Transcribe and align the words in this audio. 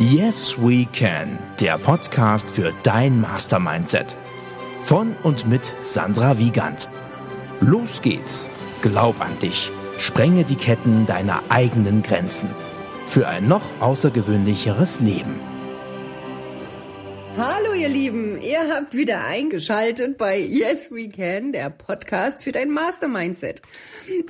Yes 0.00 0.56
We 0.56 0.86
Can, 0.92 1.40
der 1.58 1.76
Podcast 1.76 2.48
für 2.50 2.72
dein 2.84 3.20
Mastermindset. 3.20 4.14
Von 4.80 5.16
und 5.24 5.48
mit 5.48 5.74
Sandra 5.82 6.38
Wiegand. 6.38 6.88
Los 7.60 8.00
geht's. 8.00 8.48
Glaub 8.80 9.20
an 9.20 9.36
dich. 9.40 9.72
Sprenge 9.98 10.44
die 10.44 10.54
Ketten 10.54 11.04
deiner 11.06 11.42
eigenen 11.48 12.04
Grenzen. 12.04 12.48
Für 13.08 13.26
ein 13.26 13.48
noch 13.48 13.64
außergewöhnlicheres 13.80 15.00
Leben. 15.00 15.47
Hallo 17.36 17.72
ihr 17.74 17.88
Lieben, 17.88 18.40
ihr 18.42 18.68
habt 18.68 18.94
wieder 18.94 19.24
eingeschaltet 19.24 20.18
bei 20.18 20.38
Yes 20.38 20.90
We 20.90 21.08
Can, 21.08 21.52
der 21.52 21.70
Podcast 21.70 22.42
für 22.42 22.50
dein 22.50 22.70
Mastermindset. 22.70 23.62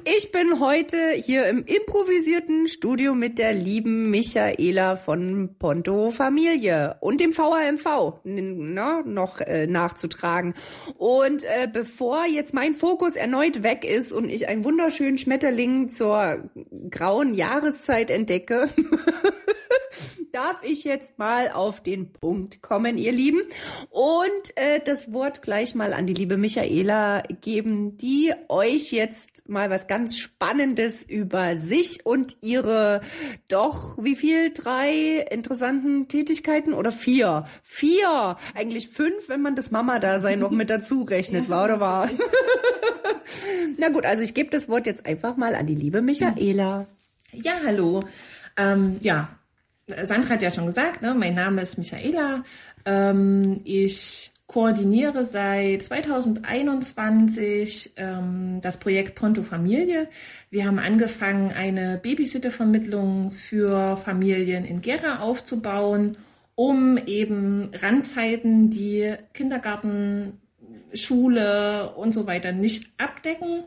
Ich 0.04 0.32
bin 0.32 0.60
heute 0.60 0.96
hier 1.12 1.46
im 1.46 1.64
improvisierten 1.64 2.66
Studio 2.66 3.14
mit 3.14 3.38
der 3.38 3.54
lieben 3.54 4.10
Michaela 4.10 4.96
von 4.96 5.56
Ponto 5.58 6.10
Familie 6.10 6.96
und 7.00 7.20
dem 7.20 7.32
VHMV 7.32 8.20
na, 8.24 9.02
noch 9.06 9.40
äh, 9.40 9.66
nachzutragen. 9.66 10.54
Und 10.96 11.44
äh, 11.44 11.68
bevor 11.72 12.26
jetzt 12.26 12.52
mein 12.52 12.74
Fokus 12.74 13.16
erneut 13.16 13.62
weg 13.62 13.84
ist 13.84 14.12
und 14.12 14.28
ich 14.28 14.48
einen 14.48 14.64
wunderschönen 14.64 15.18
Schmetterling 15.18 15.88
zur 15.88 16.50
grauen 16.90 17.34
Jahreszeit 17.34 18.10
entdecke, 18.10 18.68
darf 20.32 20.62
ich 20.62 20.84
jetzt 20.84 21.18
mal 21.18 21.50
auf 21.50 21.82
den 21.82 22.12
Punkt 22.12 22.62
kommen, 22.62 22.98
ihr 22.98 23.12
Lieben, 23.12 23.42
und 23.90 24.56
äh, 24.56 24.80
das 24.84 25.12
Wort 25.12 25.42
gleich 25.42 25.74
mal 25.74 25.92
an 25.92 26.06
die 26.06 26.14
liebe 26.14 26.36
Michaela 26.36 27.22
geben, 27.40 27.96
die 27.96 28.32
euch 28.48 28.92
jetzt 28.92 29.48
mal 29.48 29.70
was 29.70 29.86
ganz 29.86 30.18
Spannendes 30.18 31.02
über 31.02 31.56
sich 31.56 32.04
und 32.04 32.36
ihre 32.40 33.00
doch, 33.48 33.98
wie 34.02 34.16
viel, 34.16 34.52
drei 34.52 35.26
interessanten 35.30 36.08
Tätigkeiten 36.08 36.74
oder 36.74 36.92
vier? 36.92 37.44
Vier, 37.62 38.36
eigentlich 38.54 38.88
fünf, 38.88 39.28
wenn 39.28 39.42
man 39.42 39.56
das 39.56 39.70
Mama-Dasein 39.70 40.38
noch 40.38 40.50
mit 40.50 40.70
dazu 40.70 41.02
rechnet, 41.02 41.44
ja, 41.44 41.50
war 41.50 41.64
oder 41.64 41.80
war? 41.80 42.10
Na 43.78 43.88
gut, 43.90 44.04
also 44.04 44.22
ich 44.22 44.34
gebe 44.34 44.50
das 44.50 44.68
Wort 44.68 44.86
jetzt 44.86 45.06
einfach 45.06 45.36
mal 45.36 45.54
an 45.54 45.66
die 45.66 45.74
liebe 45.74 46.02
Michaela. 46.02 46.86
Ja, 47.32 47.52
hallo. 47.64 48.04
Ähm, 48.56 48.98
ja, 49.02 49.37
Sandra 50.04 50.34
hat 50.34 50.42
ja 50.42 50.50
schon 50.50 50.66
gesagt, 50.66 51.02
ne, 51.02 51.14
mein 51.14 51.34
Name 51.34 51.62
ist 51.62 51.78
Michaela. 51.78 52.44
Ähm, 52.84 53.60
ich 53.64 54.32
koordiniere 54.46 55.24
seit 55.24 55.82
2021 55.82 57.92
ähm, 57.96 58.60
das 58.62 58.78
Projekt 58.78 59.14
Ponto 59.14 59.42
Familie. 59.42 60.08
Wir 60.50 60.66
haben 60.66 60.78
angefangen, 60.78 61.52
eine 61.52 61.98
Babysittervermittlung 61.98 63.30
für 63.30 63.96
Familien 63.96 64.64
in 64.64 64.80
Gera 64.80 65.20
aufzubauen, 65.20 66.16
um 66.54 66.98
eben 66.98 67.70
Randzeiten, 67.74 68.70
die 68.70 69.14
Kindergarten, 69.32 70.40
Schule 70.94 71.92
und 71.96 72.12
so 72.12 72.26
weiter 72.26 72.52
nicht 72.52 72.90
abdecken, 72.96 73.64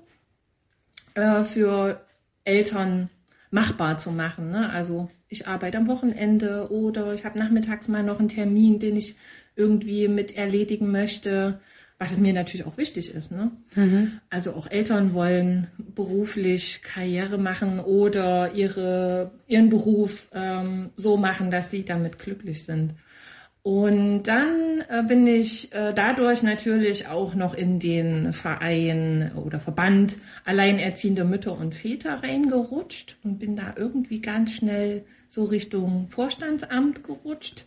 äh, 1.13 1.43
für 1.43 2.01
Eltern 2.43 3.11
machbar 3.51 3.97
zu 3.97 4.11
machen. 4.11 4.49
Ne? 4.49 4.69
Also 4.69 5.09
ich 5.27 5.47
arbeite 5.47 5.77
am 5.77 5.87
Wochenende 5.87 6.71
oder 6.71 7.13
ich 7.13 7.25
habe 7.25 7.37
nachmittags 7.37 7.87
mal 7.87 8.03
noch 8.03 8.19
einen 8.19 8.29
Termin, 8.29 8.79
den 8.79 8.95
ich 8.95 9.15
irgendwie 9.55 10.07
mit 10.07 10.37
erledigen 10.37 10.91
möchte, 10.91 11.59
was 11.99 12.17
mir 12.17 12.33
natürlich 12.33 12.65
auch 12.65 12.77
wichtig 12.77 13.13
ist. 13.13 13.31
Ne? 13.31 13.51
Mhm. 13.75 14.13
Also 14.29 14.53
auch 14.53 14.71
Eltern 14.71 15.13
wollen 15.13 15.67
beruflich 15.77 16.81
Karriere 16.81 17.37
machen 17.37 17.79
oder 17.79 18.53
ihre, 18.55 19.31
ihren 19.47 19.69
Beruf 19.69 20.29
ähm, 20.33 20.89
so 20.95 21.17
machen, 21.17 21.51
dass 21.51 21.69
sie 21.69 21.83
damit 21.83 22.17
glücklich 22.17 22.63
sind. 22.63 22.95
Und 23.63 24.23
dann 24.23 24.70
bin 25.07 25.25
ich 25.25 25.73
äh, 25.73 25.93
dadurch 25.93 26.43
natürlich 26.43 27.07
auch 27.07 27.33
noch 27.35 27.53
in 27.53 27.79
den 27.79 28.33
Verein 28.33 29.31
oder 29.35 29.59
Verband 29.59 30.17
Alleinerziehende 30.43 31.23
Mütter 31.23 31.57
und 31.57 31.73
Väter 31.75 32.21
reingerutscht 32.23 33.17
und 33.23 33.39
bin 33.39 33.55
da 33.55 33.73
irgendwie 33.77 34.19
ganz 34.19 34.51
schnell 34.51 35.03
so 35.29 35.45
Richtung 35.45 36.07
Vorstandsamt 36.09 37.03
gerutscht. 37.03 37.65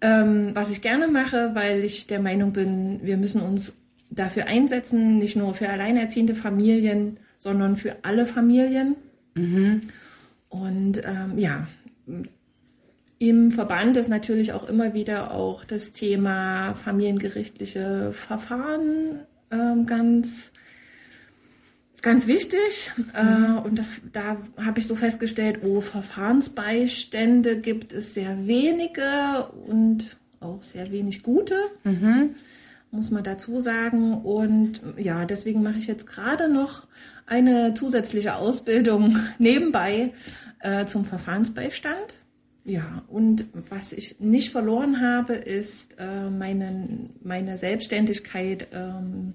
Ähm, 0.00 0.52
was 0.54 0.70
ich 0.70 0.80
gerne 0.80 1.08
mache, 1.08 1.50
weil 1.54 1.84
ich 1.84 2.06
der 2.06 2.20
Meinung 2.20 2.52
bin, 2.52 3.00
wir 3.02 3.16
müssen 3.16 3.42
uns 3.42 3.74
dafür 4.10 4.46
einsetzen, 4.46 5.18
nicht 5.18 5.36
nur 5.36 5.54
für 5.54 5.68
alleinerziehende 5.68 6.34
Familien, 6.34 7.18
sondern 7.36 7.76
für 7.76 7.96
alle 8.02 8.24
Familien. 8.24 8.96
Mhm. 9.34 9.80
Und 10.48 11.02
ähm, 11.04 11.36
ja, 11.36 11.66
im 13.18 13.50
Verband 13.50 13.96
ist 13.96 14.08
natürlich 14.08 14.52
auch 14.52 14.68
immer 14.68 14.94
wieder 14.94 15.32
auch 15.32 15.64
das 15.64 15.92
Thema 15.92 16.74
familiengerichtliche 16.74 18.12
Verfahren 18.12 19.20
ähm, 19.50 19.86
ganz 19.86 20.52
ganz 22.00 22.26
wichtig. 22.26 22.92
Äh, 23.14 23.24
mhm. 23.24 23.58
und 23.58 23.78
das, 23.78 24.00
da 24.12 24.36
habe 24.56 24.80
ich 24.80 24.86
so 24.86 24.94
festgestellt, 24.94 25.60
wo 25.62 25.80
Verfahrensbeistände 25.80 27.60
gibt 27.60 27.92
es 27.92 28.14
sehr 28.14 28.46
wenige 28.46 29.48
und 29.66 30.16
auch 30.40 30.62
sehr 30.62 30.92
wenig 30.92 31.22
gute. 31.22 31.56
Mhm. 31.84 32.36
Muss 32.90 33.10
man 33.10 33.24
dazu 33.24 33.60
sagen. 33.60 34.14
Und 34.14 34.80
ja, 34.96 35.24
deswegen 35.24 35.62
mache 35.62 35.78
ich 35.78 35.86
jetzt 35.86 36.06
gerade 36.06 36.48
noch 36.48 36.86
eine 37.26 37.74
zusätzliche 37.74 38.36
Ausbildung 38.36 39.18
nebenbei 39.38 40.12
äh, 40.60 40.86
zum 40.86 41.04
Verfahrensbeistand. 41.04 42.18
Ja, 42.68 43.02
und 43.08 43.46
was 43.70 43.92
ich 43.92 44.20
nicht 44.20 44.50
verloren 44.50 45.00
habe, 45.00 45.32
ist 45.32 45.96
äh, 45.98 46.28
meine, 46.28 47.08
meine 47.22 47.56
Selbstständigkeit. 47.56 48.68
Ähm, 48.72 49.32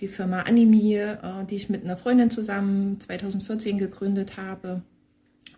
die 0.00 0.08
Firma 0.08 0.40
Animi, 0.40 0.96
äh, 0.96 1.16
die 1.48 1.54
ich 1.54 1.68
mit 1.68 1.84
einer 1.84 1.96
Freundin 1.96 2.28
zusammen 2.28 2.98
2014 2.98 3.78
gegründet 3.78 4.36
habe. 4.36 4.82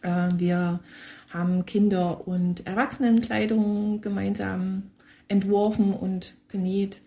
Äh, 0.03 0.29
wir 0.37 0.81
haben 1.31 1.65
Kinder- 1.65 2.29
und 2.29 2.67
Erwachsenenkleidung 2.67 4.03
gemeinsam 4.03 4.91
entworfen 5.29 5.95
und 5.95 6.35
genäht. 6.49 7.01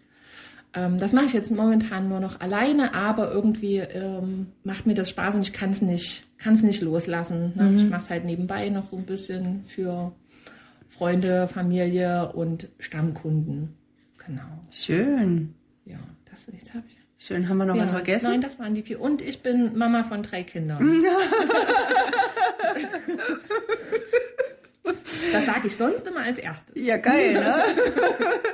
Ähm, 0.74 0.98
das 0.98 1.12
mache 1.12 1.26
ich 1.26 1.34
jetzt 1.34 1.52
momentan 1.52 2.08
nur 2.08 2.20
noch 2.20 2.40
alleine, 2.40 2.94
aber 2.94 3.32
irgendwie 3.32 3.78
ähm, 3.78 4.48
macht 4.64 4.86
mir 4.86 4.94
das 4.94 5.10
Spaß 5.10 5.36
und 5.36 5.42
ich 5.42 5.54
kann 5.54 5.72
es 5.72 5.82
nicht, 5.82 6.26
kann's 6.38 6.64
nicht 6.64 6.82
loslassen. 6.82 7.54
Ne? 7.56 7.64
Mhm. 7.64 7.78
Ich 7.78 7.90
mache 7.90 8.02
es 8.02 8.10
halt 8.10 8.26
nebenbei 8.26 8.70
noch 8.70 8.86
so 8.86 8.96
ein 8.96 9.06
bisschen 9.06 9.64
für 9.64 10.14
Freunde, 10.88 11.48
Familie 11.48 12.32
und 12.34 12.70
Stammkunden. 12.80 13.76
Genau. 14.26 14.44
Schön. 14.70 15.56
Ja, 15.86 15.98
das 16.30 16.48
jetzt 16.52 16.74
habe 16.74 16.86
ich. 16.88 16.96
Schön, 17.18 17.50
haben 17.50 17.58
wir 17.58 17.66
noch 17.66 17.76
ja. 17.76 17.84
was 17.84 17.92
vergessen? 17.92 18.32
Nein, 18.32 18.42
das 18.42 18.58
waren 18.58 18.74
die 18.74 18.82
vier. 18.82 19.00
Und 19.00 19.22
ich 19.22 19.44
bin 19.44 19.78
Mama 19.78 20.04
von 20.04 20.24
drei 20.24 20.44
Kindern. 20.44 21.00
Das 25.32 25.46
sage 25.46 25.68
ich 25.68 25.76
sonst 25.76 26.08
immer 26.08 26.22
als 26.22 26.40
erstes. 26.40 26.76
Ja, 26.76 26.98
geil, 26.98 27.34
ne? 27.34 27.64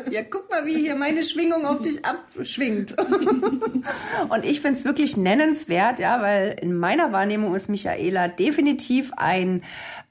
Ja, 0.11 0.21
guck 0.23 0.49
mal, 0.49 0.65
wie 0.65 0.75
hier 0.75 0.95
meine 0.95 1.23
Schwingung 1.23 1.65
auf 1.65 1.81
dich 1.81 2.05
abschwingt. 2.05 2.95
Und 4.29 4.45
ich 4.45 4.61
finde 4.61 4.79
es 4.79 4.85
wirklich 4.85 5.17
nennenswert, 5.17 5.99
ja, 5.99 6.21
weil 6.21 6.57
in 6.61 6.73
meiner 6.75 7.11
Wahrnehmung 7.11 7.55
ist 7.55 7.67
Michaela 7.67 8.29
definitiv 8.29 9.11
ein 9.17 9.63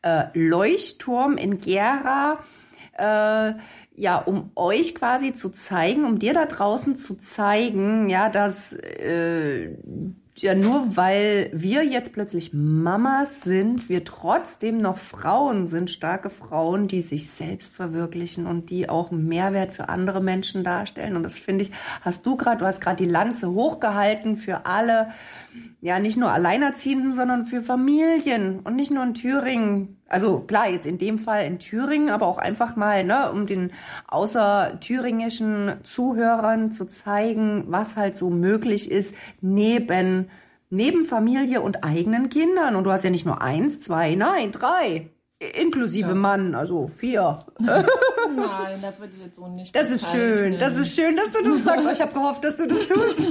äh, 0.03 0.25
Leuchtturm 0.35 1.39
in 1.39 1.61
Gera. 1.61 2.45
Äh, 2.93 3.55
ja, 3.97 4.19
um 4.19 4.51
euch 4.55 4.95
quasi 4.95 5.33
zu 5.33 5.49
zeigen, 5.49 6.05
um 6.05 6.19
dir 6.19 6.35
da 6.35 6.45
draußen 6.45 6.97
zu 6.97 7.15
zeigen, 7.15 8.11
ja, 8.11 8.29
dass 8.29 8.75
äh, 8.75 9.71
ja 10.37 10.55
nur 10.55 10.97
weil 10.97 11.51
wir 11.55 11.83
jetzt 11.83 12.13
plötzlich 12.13 12.53
Mamas 12.53 13.41
sind, 13.43 13.89
wir 13.89 14.05
trotzdem 14.05 14.77
noch 14.77 14.99
Frauen 14.99 15.67
sind, 15.67 15.91
starke 15.91 16.29
Frauen, 16.29 16.89
die 16.89 17.01
sich 17.01 17.31
selbst 17.31 17.75
verwirklichen 17.75 18.47
und 18.47 18.69
die 18.69 18.91
auch 18.91 19.11
Mehrwert 19.11 19.73
für 19.73 19.89
andere 19.89 20.21
Menschen 20.21 20.63
darstellen. 20.63 21.17
Und 21.17 21.23
das 21.23 21.39
finde 21.39 21.63
ich, 21.63 21.73
hast 22.03 22.27
du 22.27 22.37
gerade, 22.37 22.59
du 22.59 22.67
hast 22.67 22.83
gerade 22.83 23.03
die 23.03 23.11
Lanze 23.11 23.51
hochgehalten 23.51 24.37
für 24.37 24.67
alle, 24.67 25.09
ja, 25.87 26.01
nicht 26.01 26.17
nur 26.17 26.33
Alleinerziehenden, 26.33 27.15
sondern 27.15 27.47
für 27.47 27.63
Familien 27.63 28.59
und 28.59 28.75
nicht 28.75 28.91
nur 28.91 29.05
in 29.05 29.15
Thüringen. 29.15 30.01
Also 30.09 30.41
klar, 30.41 30.69
jetzt 30.69 30.85
in 30.85 30.99
dem 30.99 31.17
Fall 31.17 31.47
in 31.47 31.61
Thüringen, 31.61 32.11
aber 32.11 32.27
auch 32.27 32.39
einfach 32.39 32.75
mal, 32.75 33.05
ne, 33.05 33.31
um 33.31 33.47
den 33.47 33.71
außerthüringischen 34.09 35.75
Zuhörern 35.85 36.73
zu 36.73 36.91
zeigen, 36.91 37.67
was 37.69 37.95
halt 37.95 38.17
so 38.17 38.31
möglich 38.31 38.91
ist 38.91 39.15
neben 39.41 40.29
neben 40.71 41.05
Familie 41.05 41.61
und 41.61 41.85
eigenen 41.85 42.31
Kindern. 42.31 42.75
Und 42.75 42.83
du 42.83 42.91
hast 42.91 43.05
ja 43.05 43.11
nicht 43.11 43.25
nur 43.25 43.41
eins, 43.41 43.81
zwei, 43.81 44.17
nein, 44.17 44.51
drei. 44.51 45.11
Inklusive 45.39 46.09
ja. 46.09 46.15
Mann, 46.15 46.57
also 46.57 46.89
vier. 46.89 47.39
Nein, 47.61 48.79
das 48.83 48.99
würde 48.99 49.13
ich 49.15 49.23
jetzt 49.23 49.37
so 49.37 49.47
nicht 49.47 49.77
Das 49.77 49.91
ist 49.93 50.11
schön, 50.11 50.59
das 50.59 50.79
ist 50.79 50.97
schön, 50.97 51.15
dass 51.15 51.31
du 51.31 51.45
das 51.45 51.63
sagst. 51.63 51.93
Ich 51.93 52.01
habe 52.01 52.13
gehofft, 52.13 52.43
dass 52.43 52.57
du 52.57 52.67
das 52.67 52.87
tust. 52.87 53.21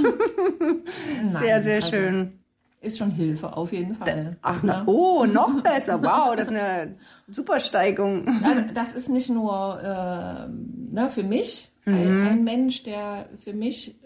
Nein, 1.20 1.42
sehr, 1.42 1.62
sehr 1.62 1.76
also, 1.76 1.88
schön. 1.88 2.45
Ist 2.86 2.98
schon 2.98 3.10
Hilfe, 3.10 3.56
auf 3.56 3.72
jeden 3.72 3.94
Fall. 3.94 4.36
Ach, 4.42 4.62
na, 4.62 4.84
oh, 4.86 5.26
noch 5.26 5.62
besser. 5.62 6.02
Wow, 6.02 6.36
das 6.36 6.48
ist 6.48 6.54
eine 6.54 6.94
super 7.28 7.60
Steigung. 7.60 8.40
Das 8.74 8.94
ist 8.94 9.08
nicht 9.08 9.28
nur 9.28 9.80
äh, 9.82 10.48
ne, 10.94 11.10
für 11.10 11.22
mich, 11.22 11.70
mhm. 11.84 12.26
ein, 12.26 12.44
Mensch, 12.44 12.84
der 12.84 13.26
für 13.38 13.52
mich 13.52 13.96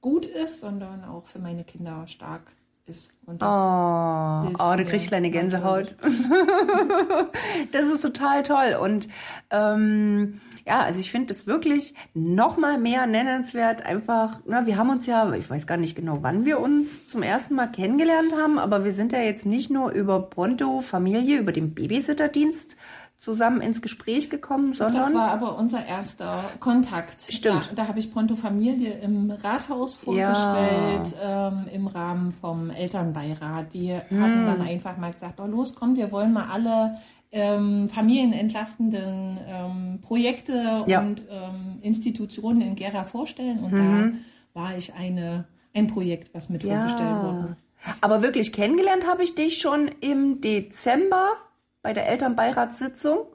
gut 0.00 0.26
ist, 0.26 0.60
sondern 0.60 1.04
auch 1.04 1.26
für 1.26 1.38
meine 1.38 1.64
Kinder 1.64 2.06
stark 2.06 2.52
ist. 2.86 3.12
Und 3.26 3.40
das 3.42 3.48
oh, 3.48 4.48
oh 4.54 4.76
da 4.76 4.82
kriegst 4.84 5.12
du 5.12 5.16
eine 5.16 5.30
Gänsehaut. 5.30 5.94
das 7.72 7.84
ist 7.84 8.02
total 8.02 8.42
toll. 8.42 8.78
Und 8.82 9.08
ähm, 9.50 10.40
ja, 10.66 10.80
also 10.80 11.00
ich 11.00 11.10
finde 11.10 11.28
das 11.28 11.46
wirklich 11.46 11.94
noch 12.14 12.56
mal 12.56 12.78
mehr 12.78 13.06
nennenswert. 13.06 13.84
Einfach, 13.84 14.40
na, 14.46 14.66
wir 14.66 14.76
haben 14.76 14.90
uns 14.90 15.06
ja, 15.06 15.32
ich 15.34 15.48
weiß 15.48 15.66
gar 15.66 15.76
nicht 15.76 15.96
genau, 15.96 16.18
wann 16.22 16.44
wir 16.44 16.60
uns 16.60 17.06
zum 17.06 17.22
ersten 17.22 17.54
Mal 17.54 17.68
kennengelernt 17.68 18.32
haben, 18.36 18.58
aber 18.58 18.84
wir 18.84 18.92
sind 18.92 19.12
ja 19.12 19.20
jetzt 19.20 19.46
nicht 19.46 19.70
nur 19.70 19.90
über 19.92 20.20
Ponto 20.22 20.80
Familie, 20.80 21.38
über 21.38 21.52
den 21.52 21.74
Babysitterdienst 21.74 22.76
zusammen 23.20 23.60
ins 23.60 23.82
Gespräch 23.82 24.30
gekommen, 24.30 24.72
sondern. 24.72 25.12
Das 25.12 25.14
war 25.14 25.30
aber 25.30 25.58
unser 25.58 25.84
erster 25.84 26.42
Kontakt. 26.58 27.20
Stimmt. 27.28 27.68
Da, 27.70 27.82
da 27.82 27.88
habe 27.88 27.98
ich 27.98 28.12
Ponto 28.12 28.34
Familie 28.34 28.98
im 29.00 29.30
Rathaus 29.30 29.96
vorgestellt, 29.96 31.14
ja. 31.22 31.48
ähm, 31.48 31.66
im 31.70 31.86
Rahmen 31.86 32.32
vom 32.32 32.70
Elternbeirat. 32.70 33.74
Die 33.74 33.92
hm. 33.92 34.22
hatten 34.22 34.46
dann 34.46 34.62
einfach 34.62 34.96
mal 34.96 35.12
gesagt, 35.12 35.38
oh 35.38 35.46
los, 35.46 35.74
kommt, 35.74 35.98
wir 35.98 36.10
wollen 36.10 36.32
mal 36.32 36.48
alle 36.50 36.96
ähm, 37.30 37.90
familienentlastenden 37.90 39.38
ähm, 39.46 40.00
Projekte 40.00 40.84
ja. 40.86 41.00
und 41.00 41.22
ähm, 41.30 41.78
Institutionen 41.82 42.62
in 42.62 42.74
Gera 42.74 43.04
vorstellen. 43.04 43.58
Und 43.60 43.72
mhm. 43.72 44.18
da 44.54 44.60
war 44.62 44.76
ich 44.76 44.94
eine, 44.94 45.44
ein 45.74 45.86
Projekt, 45.86 46.34
was 46.34 46.48
mit 46.48 46.64
ja. 46.64 46.76
vorgestellt 46.76 47.22
wurde. 47.22 47.56
Aber 48.00 48.22
wirklich 48.22 48.52
kennengelernt 48.52 49.06
habe 49.06 49.22
ich 49.22 49.34
dich 49.34 49.58
schon 49.58 49.88
im 50.00 50.40
Dezember 50.40 51.36
bei 51.82 51.92
der 51.92 52.08
Elternbeiratssitzung 52.08 53.26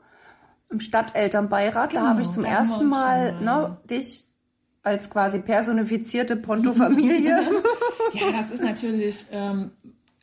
im 0.69 0.79
Stadtelternbeirat. 0.79 1.91
Genau, 1.91 2.03
da 2.03 2.09
habe 2.09 2.21
ich 2.21 2.29
zum 2.29 2.43
ersten 2.43 2.85
Mal 2.85 3.41
ne, 3.41 3.77
dich 3.89 4.25
als 4.83 5.09
quasi 5.09 5.39
personifizierte 5.39 6.35
Ponto-Familie. 6.35 7.41
ja, 8.13 8.31
das 8.31 8.51
ist 8.51 8.61
natürlich, 8.61 9.25
ähm, 9.31 9.71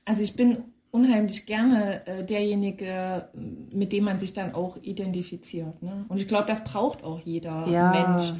also 0.04 0.22
ich 0.22 0.36
bin 0.36 0.64
unheimlich 0.92 1.46
gerne 1.46 2.06
äh, 2.06 2.24
derjenige, 2.24 3.28
mit 3.34 3.92
dem 3.92 4.04
man 4.04 4.18
sich 4.18 4.34
dann 4.34 4.54
auch 4.54 4.76
identifiziert. 4.76 5.82
Ne? 5.82 6.04
Und 6.08 6.18
ich 6.18 6.28
glaube, 6.28 6.46
das 6.46 6.62
braucht 6.64 7.02
auch 7.02 7.18
jeder 7.20 7.66
ja. 7.66 7.90
Mensch, 7.90 8.32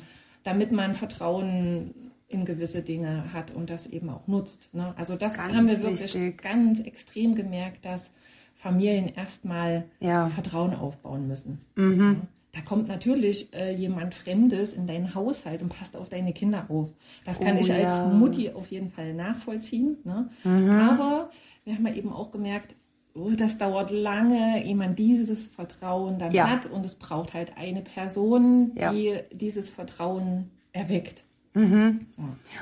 damit 0.44 0.70
man 0.70 0.94
Vertrauen 0.94 2.12
in 2.28 2.44
gewisse 2.44 2.82
Dinge 2.82 3.32
hat 3.32 3.50
und 3.50 3.70
das 3.70 3.86
eben 3.86 4.10
auch 4.10 4.26
nutzt. 4.26 4.72
Ne? 4.72 4.94
Also 4.96 5.16
das 5.16 5.34
ganz 5.34 5.54
haben 5.54 5.66
wir 5.66 5.82
wirklich 5.82 6.14
wichtig. 6.14 6.40
ganz 6.40 6.80
extrem 6.80 7.34
gemerkt, 7.34 7.84
dass 7.84 8.12
Familien 8.62 9.08
erstmal 9.08 9.86
ja. 9.98 10.28
Vertrauen 10.28 10.72
aufbauen 10.72 11.26
müssen. 11.26 11.60
Mhm. 11.74 12.00
Ja. 12.00 12.16
Da 12.52 12.60
kommt 12.60 12.86
natürlich 12.86 13.52
äh, 13.54 13.74
jemand 13.74 14.14
Fremdes 14.14 14.74
in 14.74 14.86
deinen 14.86 15.14
Haushalt 15.14 15.62
und 15.62 15.70
passt 15.70 15.96
auf 15.96 16.08
deine 16.08 16.32
Kinder 16.32 16.66
auf. 16.68 16.90
Das 17.24 17.40
kann 17.40 17.56
oh, 17.56 17.60
ich 17.60 17.72
als 17.72 17.98
ja. 17.98 18.06
Mutti 18.06 18.50
auf 18.50 18.70
jeden 18.70 18.90
Fall 18.90 19.14
nachvollziehen. 19.14 19.96
Ne? 20.04 20.30
Mhm. 20.44 20.70
Aber 20.70 21.30
wir 21.64 21.74
haben 21.74 21.86
ja 21.86 21.94
eben 21.94 22.12
auch 22.12 22.30
gemerkt, 22.30 22.76
oh, 23.14 23.30
das 23.36 23.58
dauert 23.58 23.90
lange, 23.90 24.64
ehe 24.64 24.76
man 24.76 24.94
dieses 24.94 25.48
Vertrauen 25.48 26.18
dann 26.18 26.32
hat. 26.32 26.66
Und 26.66 26.86
es 26.86 26.94
braucht 26.94 27.34
halt 27.34 27.56
eine 27.56 27.80
Person, 27.80 28.74
die 28.74 29.18
dieses 29.32 29.70
Vertrauen 29.70 30.50
erweckt. 30.72 31.24
Mhm. 31.54 32.06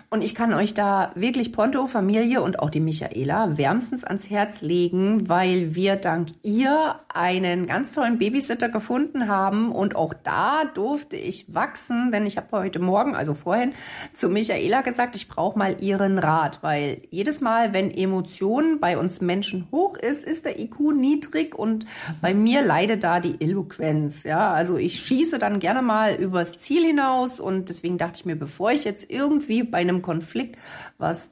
Und 0.09 0.23
ich 0.23 0.35
kann 0.35 0.53
euch 0.53 0.75
da 0.75 1.13
wirklich 1.15 1.53
Ponto, 1.53 1.87
Familie 1.87 2.43
und 2.43 2.59
auch 2.59 2.71
die 2.71 2.81
Michaela 2.81 3.57
wärmstens 3.57 4.03
ans 4.03 4.29
Herz 4.31 4.63
legen, 4.63 5.29
weil 5.29 5.77
wir 5.77 5.95
dank 5.95 6.29
ihr 6.43 6.97
einen 7.09 7.67
ganz 7.67 7.93
tollen 7.93 8.19
Babysitter 8.19 8.69
gefunden 8.69 9.29
haben 9.29 9.71
und 9.71 9.95
auch 9.95 10.13
da 10.13 10.65
durfte 10.75 11.17
ich 11.17 11.55
wachsen, 11.55 12.11
denn 12.11 12.27
ich 12.27 12.37
habe 12.37 12.49
heute 12.51 12.81
Morgen, 12.81 13.15
also 13.15 13.35
vorhin, 13.35 13.75
zu 14.15 14.29
Michaela 14.29 14.81
gesagt, 14.81 15.15
ich 15.15 15.29
brauche 15.29 15.57
mal 15.57 15.77
ihren 15.81 16.19
Rat, 16.19 16.59
weil 16.63 17.03
jedes 17.11 17.41
Mal, 17.41 17.73
wenn 17.73 17.93
Emotionen 17.93 18.81
bei 18.81 18.99
uns 18.99 19.21
Menschen 19.21 19.69
hoch 19.71 19.97
ist, 19.97 20.25
ist 20.25 20.45
der 20.45 20.59
IQ 20.59 20.93
niedrig 20.97 21.55
und 21.55 21.87
bei 22.21 22.35
mir 22.35 22.63
leidet 22.63 23.05
da 23.05 23.21
die 23.21 23.41
Eloquenz. 23.41 24.25
Ja, 24.25 24.51
also 24.53 24.77
ich 24.77 24.99
schieße 24.99 25.39
dann 25.39 25.61
gerne 25.61 25.83
mal 25.83 26.15
übers 26.15 26.59
Ziel 26.59 26.85
hinaus 26.85 27.39
und 27.39 27.69
deswegen 27.69 27.97
dachte 27.97 28.15
ich 28.17 28.27
mir, 28.27 28.37
bevor 28.37 28.73
ich 28.73 28.80
ich 28.81 28.85
jetzt 28.85 29.11
irgendwie 29.11 29.63
bei 29.63 29.79
einem 29.79 30.03
Konflikt 30.03 30.57
was 30.99 31.31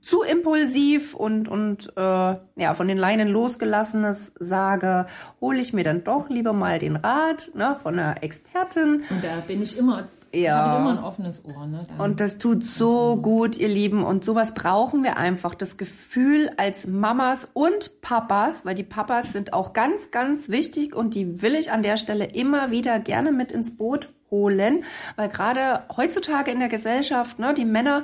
zu 0.00 0.22
impulsiv 0.22 1.14
und, 1.14 1.48
und 1.48 1.92
äh, 1.96 2.00
ja, 2.00 2.74
von 2.74 2.88
den 2.88 2.98
Leinen 2.98 3.28
losgelassenes 3.28 4.32
sage, 4.38 5.06
hole 5.40 5.60
ich 5.60 5.72
mir 5.72 5.84
dann 5.84 6.02
doch 6.04 6.28
lieber 6.28 6.52
mal 6.52 6.78
den 6.78 6.96
Rat 6.96 7.50
ne, 7.54 7.76
von 7.82 7.98
einer 7.98 8.22
Expertin. 8.22 9.04
Und 9.10 9.22
da 9.22 9.40
bin 9.46 9.62
ich 9.62 9.78
immer 9.78 10.08
ja. 10.34 10.78
immer 10.78 10.98
ein 10.98 11.04
offenes 11.04 11.42
Ohr. 11.44 11.66
Ne? 11.66 11.86
und 11.98 12.20
das 12.20 12.38
tut 12.38 12.64
so 12.64 13.16
gut, 13.16 13.56
ihr 13.58 13.68
Lieben. 13.68 14.02
Und 14.02 14.24
sowas 14.24 14.54
brauchen 14.54 15.02
wir 15.02 15.16
einfach. 15.16 15.54
Das 15.54 15.76
Gefühl 15.76 16.50
als 16.56 16.86
Mamas 16.86 17.48
und 17.52 18.00
Papas, 18.00 18.64
weil 18.64 18.74
die 18.74 18.82
Papas 18.82 19.32
sind 19.32 19.52
auch 19.52 19.72
ganz, 19.72 20.10
ganz 20.10 20.48
wichtig 20.48 20.94
und 20.94 21.14
die 21.14 21.42
will 21.42 21.54
ich 21.54 21.70
an 21.70 21.82
der 21.82 21.96
Stelle 21.96 22.24
immer 22.24 22.70
wieder 22.70 22.98
gerne 22.98 23.32
mit 23.32 23.52
ins 23.52 23.76
Boot 23.76 24.08
holen, 24.32 24.84
weil 25.14 25.28
gerade 25.28 25.84
heutzutage 25.96 26.50
in 26.50 26.58
der 26.58 26.68
Gesellschaft, 26.68 27.38
ne, 27.38 27.54
die 27.54 27.64
Männer 27.64 28.02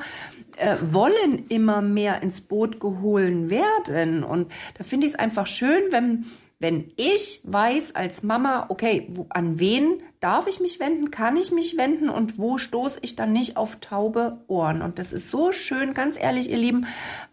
äh, 0.56 0.76
wollen 0.80 1.46
immer 1.48 1.82
mehr 1.82 2.22
ins 2.22 2.40
Boot 2.40 2.78
geholt 2.78 3.50
werden. 3.50 4.22
Und 4.22 4.52
da 4.76 4.84
finde 4.84 5.06
ich 5.06 5.14
es 5.14 5.19
einfach 5.19 5.48
schön, 5.48 5.82
wenn, 5.90 6.26
wenn 6.60 6.92
ich 6.96 7.40
weiß 7.44 7.96
als 7.96 8.22
Mama, 8.22 8.66
okay, 8.69 9.08
wo, 9.10 9.26
an 9.30 9.58
wen 9.58 10.02
darf 10.20 10.46
ich 10.46 10.60
mich 10.60 10.78
wenden, 10.78 11.10
kann 11.10 11.36
ich 11.36 11.50
mich 11.50 11.76
wenden 11.76 12.08
und 12.08 12.38
wo 12.38 12.58
stoße 12.58 13.00
ich 13.02 13.16
dann 13.16 13.32
nicht 13.32 13.56
auf 13.56 13.76
taube 13.80 14.44
Ohren. 14.46 14.82
Und 14.82 14.98
das 14.98 15.12
ist 15.12 15.30
so 15.30 15.52
schön, 15.52 15.94
ganz 15.94 16.16
ehrlich, 16.19 16.50
ihr 16.50 16.58
Lieben, 16.58 16.86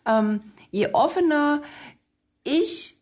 ähm, 0.08 0.42
je 0.72 0.90
offener 0.94 1.62
ich 2.44 2.96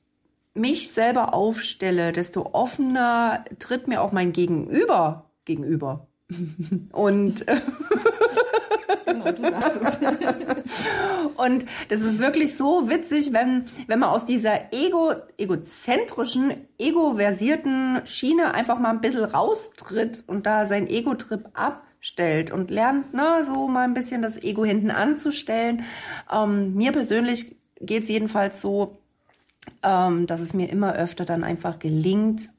mich 0.53 0.91
selber 0.91 1.33
aufstelle, 1.33 2.11
desto 2.11 2.49
offener 2.53 3.43
tritt 3.59 3.87
mir 3.87 4.01
auch 4.01 4.11
mein 4.11 4.33
Gegenüber 4.33 5.25
gegenüber. 5.45 6.07
Und 6.91 7.45
genau, 9.23 9.31
du 9.31 9.41
sagst 9.41 9.81
es. 9.81 9.99
und 11.35 11.65
das 11.89 12.01
ist 12.01 12.19
wirklich 12.19 12.55
so 12.55 12.89
witzig, 12.89 13.33
wenn, 13.33 13.65
wenn 13.87 13.99
man 13.99 14.09
aus 14.09 14.25
dieser 14.25 14.73
ego, 14.73 15.13
egozentrischen, 15.37 16.53
ego-versierten 16.77 18.01
Schiene 18.05 18.53
einfach 18.53 18.79
mal 18.79 18.91
ein 18.91 19.01
bisschen 19.01 19.23
raustritt 19.23 20.23
und 20.27 20.45
da 20.45 20.65
sein 20.65 20.87
Ego-Trip 20.87 21.49
abstellt 21.53 22.51
und 22.51 22.71
lernt, 22.71 23.13
ne, 23.13 23.43
so 23.45 23.67
mal 23.67 23.83
ein 23.83 23.93
bisschen 23.93 24.21
das 24.21 24.41
Ego 24.41 24.65
hinten 24.65 24.91
anzustellen. 24.91 25.83
Ähm, 26.31 26.73
mir 26.75 26.91
persönlich 26.91 27.55
geht 27.79 28.03
es 28.03 28.09
jedenfalls 28.09 28.61
so, 28.61 28.97
ähm, 29.81 30.27
dass 30.27 30.41
es 30.41 30.53
mir 30.53 30.69
immer 30.69 30.95
öfter 30.95 31.25
dann 31.25 31.43
einfach 31.43 31.79
gelingt, 31.79 32.49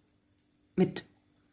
mit 0.76 1.04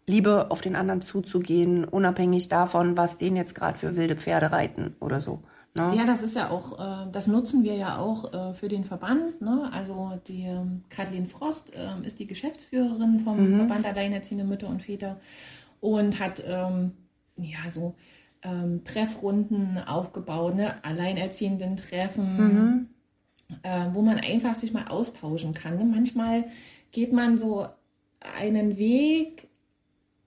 Liebe 0.07 0.51
auf 0.51 0.61
den 0.61 0.75
anderen 0.75 1.01
zuzugehen, 1.01 1.85
unabhängig 1.85 2.49
davon, 2.49 2.97
was 2.97 3.17
den 3.17 3.35
jetzt 3.35 3.55
gerade 3.55 3.77
für 3.77 3.95
wilde 3.95 4.15
Pferde 4.15 4.51
reiten 4.51 4.95
oder 4.99 5.21
so. 5.21 5.43
Ne? 5.73 5.93
Ja, 5.95 6.05
das 6.05 6.21
ist 6.21 6.35
ja 6.35 6.49
auch, 6.49 6.79
äh, 6.79 7.09
das 7.11 7.27
nutzen 7.27 7.63
wir 7.63 7.75
ja 7.75 7.97
auch 7.97 8.33
äh, 8.33 8.53
für 8.53 8.67
den 8.67 8.83
Verband. 8.83 9.41
Ne? 9.41 9.69
Also 9.71 10.19
die 10.27 10.43
ähm, 10.43 10.83
Kathleen 10.89 11.27
Frost 11.27 11.73
äh, 11.73 12.05
ist 12.05 12.19
die 12.19 12.27
Geschäftsführerin 12.27 13.19
vom 13.19 13.51
mhm. 13.51 13.55
Verband 13.55 13.85
Alleinerziehende 13.85 14.43
Mütter 14.43 14.67
und 14.67 14.81
Väter 14.81 15.17
und 15.79 16.19
hat 16.19 16.43
ähm, 16.45 16.91
ja 17.37 17.69
so 17.69 17.95
ähm, 18.43 18.83
Treffrunden 18.83 19.77
aufgebaut, 19.77 20.55
ne? 20.55 20.83
Alleinerziehenden 20.83 21.77
Treffen, 21.77 22.37
mhm. 22.37 22.89
äh, 23.63 23.87
wo 23.93 24.01
man 24.01 24.19
einfach 24.19 24.55
sich 24.55 24.73
mal 24.73 24.87
austauschen 24.87 25.53
kann. 25.53 25.77
Ne? 25.77 25.85
Manchmal 25.85 26.45
geht 26.91 27.13
man 27.13 27.37
so 27.37 27.67
einen 28.19 28.77
Weg 28.77 29.47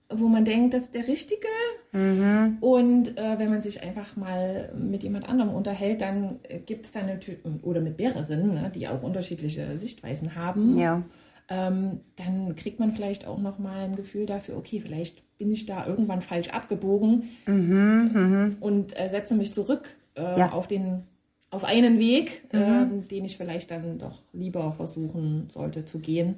wo 0.09 0.27
man 0.27 0.45
denkt, 0.45 0.73
das 0.73 0.83
ist 0.83 0.95
der 0.95 1.07
Richtige. 1.07 1.47
Mhm. 1.91 2.57
Und 2.59 3.17
äh, 3.17 3.39
wenn 3.39 3.49
man 3.49 3.61
sich 3.61 3.83
einfach 3.83 4.15
mal 4.15 4.71
mit 4.77 5.03
jemand 5.03 5.27
anderem 5.27 5.53
unterhält, 5.53 6.01
dann 6.01 6.39
gibt 6.65 6.85
es 6.85 6.91
da 6.91 7.01
natürlich, 7.01 7.39
oder 7.63 7.81
mit 7.81 7.97
mehreren, 7.97 8.53
ne, 8.53 8.71
die 8.73 8.87
auch 8.87 9.03
unterschiedliche 9.03 9.77
Sichtweisen 9.77 10.35
haben. 10.35 10.77
Ja. 10.77 11.03
Ähm, 11.47 12.01
dann 12.15 12.55
kriegt 12.55 12.79
man 12.79 12.93
vielleicht 12.93 13.27
auch 13.27 13.39
noch 13.39 13.59
mal 13.59 13.83
ein 13.83 13.95
Gefühl 13.95 14.25
dafür, 14.25 14.57
okay, 14.57 14.79
vielleicht 14.79 15.21
bin 15.37 15.51
ich 15.51 15.65
da 15.65 15.85
irgendwann 15.85 16.21
falsch 16.21 16.49
abgebogen 16.49 17.29
mhm, 17.45 18.11
mhm. 18.13 18.57
und 18.61 18.99
äh, 18.99 19.09
setze 19.09 19.35
mich 19.35 19.53
zurück 19.53 19.89
äh, 20.15 20.39
ja. 20.39 20.51
auf 20.51 20.67
den 20.67 21.03
auf 21.51 21.63
einen 21.63 21.99
Weg, 21.99 22.43
mhm. 22.51 22.59
Ähm, 22.59 23.05
den 23.05 23.25
ich 23.25 23.37
vielleicht 23.37 23.71
dann 23.71 23.97
doch 23.97 24.21
lieber 24.33 24.71
versuchen 24.73 25.47
sollte 25.49 25.85
zu 25.85 25.99
gehen. 25.99 26.35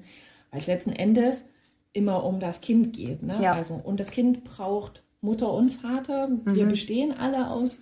Weil 0.52 0.62
letzten 0.68 0.92
Endes 0.92 1.46
immer 1.98 2.24
um 2.24 2.40
das 2.40 2.62
Kind 2.62 2.94
geht. 2.94 3.24
Ne? 3.24 3.40
Ja. 3.42 3.54
Also, 3.54 3.74
und 3.74 4.00
das 4.00 4.12
Kind 4.12 4.44
braucht 4.44 5.04
Mutter 5.22 5.52
und 5.52 5.72
Vater. 5.72 6.30
Wir 6.46 6.66
mhm. 6.66 6.70
bestehen 6.70 7.14
alle 7.18 7.50
aus 7.50 7.76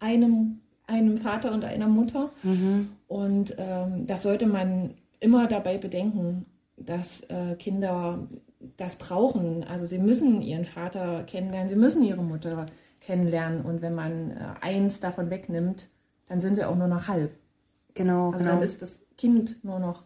einem, 0.00 0.60
einem 0.86 1.16
Vater 1.16 1.52
und 1.52 1.64
einer 1.64 1.86
Mutter. 1.86 2.30
Mhm. 2.42 2.90
Und 3.06 3.54
ähm, 3.58 4.04
das 4.04 4.24
sollte 4.24 4.46
man 4.46 4.94
immer 5.20 5.46
dabei 5.46 5.78
bedenken, 5.78 6.44
dass 6.76 7.20
äh, 7.22 7.54
Kinder 7.54 8.26
das 8.76 8.96
brauchen. 8.96 9.64
Also 9.64 9.86
sie 9.86 9.98
müssen 9.98 10.42
ihren 10.42 10.64
Vater 10.64 11.22
kennenlernen, 11.22 11.68
sie 11.68 11.76
müssen 11.76 12.02
ihre 12.02 12.22
Mutter 12.22 12.66
kennenlernen. 13.00 13.62
Und 13.62 13.80
wenn 13.80 13.94
man 13.94 14.32
äh, 14.32 14.34
eins 14.60 14.98
davon 14.98 15.30
wegnimmt, 15.30 15.88
dann 16.28 16.40
sind 16.40 16.56
sie 16.56 16.64
auch 16.64 16.76
nur 16.76 16.88
noch 16.88 17.06
halb. 17.06 17.32
Genau, 17.94 18.32
Also 18.32 18.38
genau. 18.38 18.50
dann 18.56 18.62
ist 18.62 18.82
das 18.82 19.02
Kind 19.16 19.62
nur 19.62 19.78
noch 19.78 20.02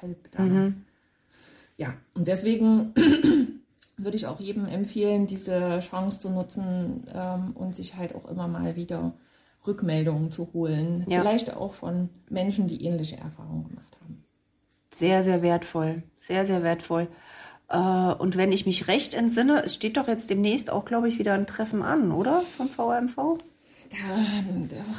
halb 0.00 0.30
da. 0.30 0.42
Mhm. 0.42 0.84
Ja, 1.76 1.94
und 2.16 2.28
deswegen 2.28 2.92
würde 3.96 4.16
ich 4.16 4.26
auch 4.26 4.40
jedem 4.40 4.66
empfehlen, 4.66 5.26
diese 5.26 5.80
Chance 5.80 6.20
zu 6.20 6.30
nutzen 6.30 7.04
ähm, 7.12 7.52
und 7.54 7.74
sich 7.74 7.96
halt 7.96 8.14
auch 8.14 8.28
immer 8.28 8.48
mal 8.48 8.76
wieder 8.76 9.14
Rückmeldungen 9.66 10.30
zu 10.32 10.52
holen. 10.52 11.04
Ja. 11.08 11.20
Vielleicht 11.20 11.54
auch 11.54 11.72
von 11.74 12.08
Menschen, 12.28 12.66
die 12.66 12.84
ähnliche 12.84 13.16
Erfahrungen 13.16 13.68
gemacht 13.68 13.96
haben. 14.02 14.24
Sehr, 14.90 15.22
sehr 15.22 15.42
wertvoll. 15.42 16.02
Sehr, 16.16 16.44
sehr 16.44 16.62
wertvoll. 16.62 17.08
Äh, 17.68 17.78
Und 17.78 18.36
wenn 18.36 18.52
ich 18.52 18.66
mich 18.66 18.88
recht 18.88 19.14
entsinne, 19.14 19.62
es 19.64 19.74
steht 19.74 19.96
doch 19.96 20.08
jetzt 20.08 20.30
demnächst 20.30 20.70
auch, 20.70 20.84
glaube 20.84 21.08
ich, 21.08 21.18
wieder 21.18 21.34
ein 21.34 21.46
Treffen 21.46 21.82
an, 21.82 22.12
oder? 22.12 22.40
Vom 22.56 22.68
VRMV? 22.68 23.38
Da, 23.92 23.98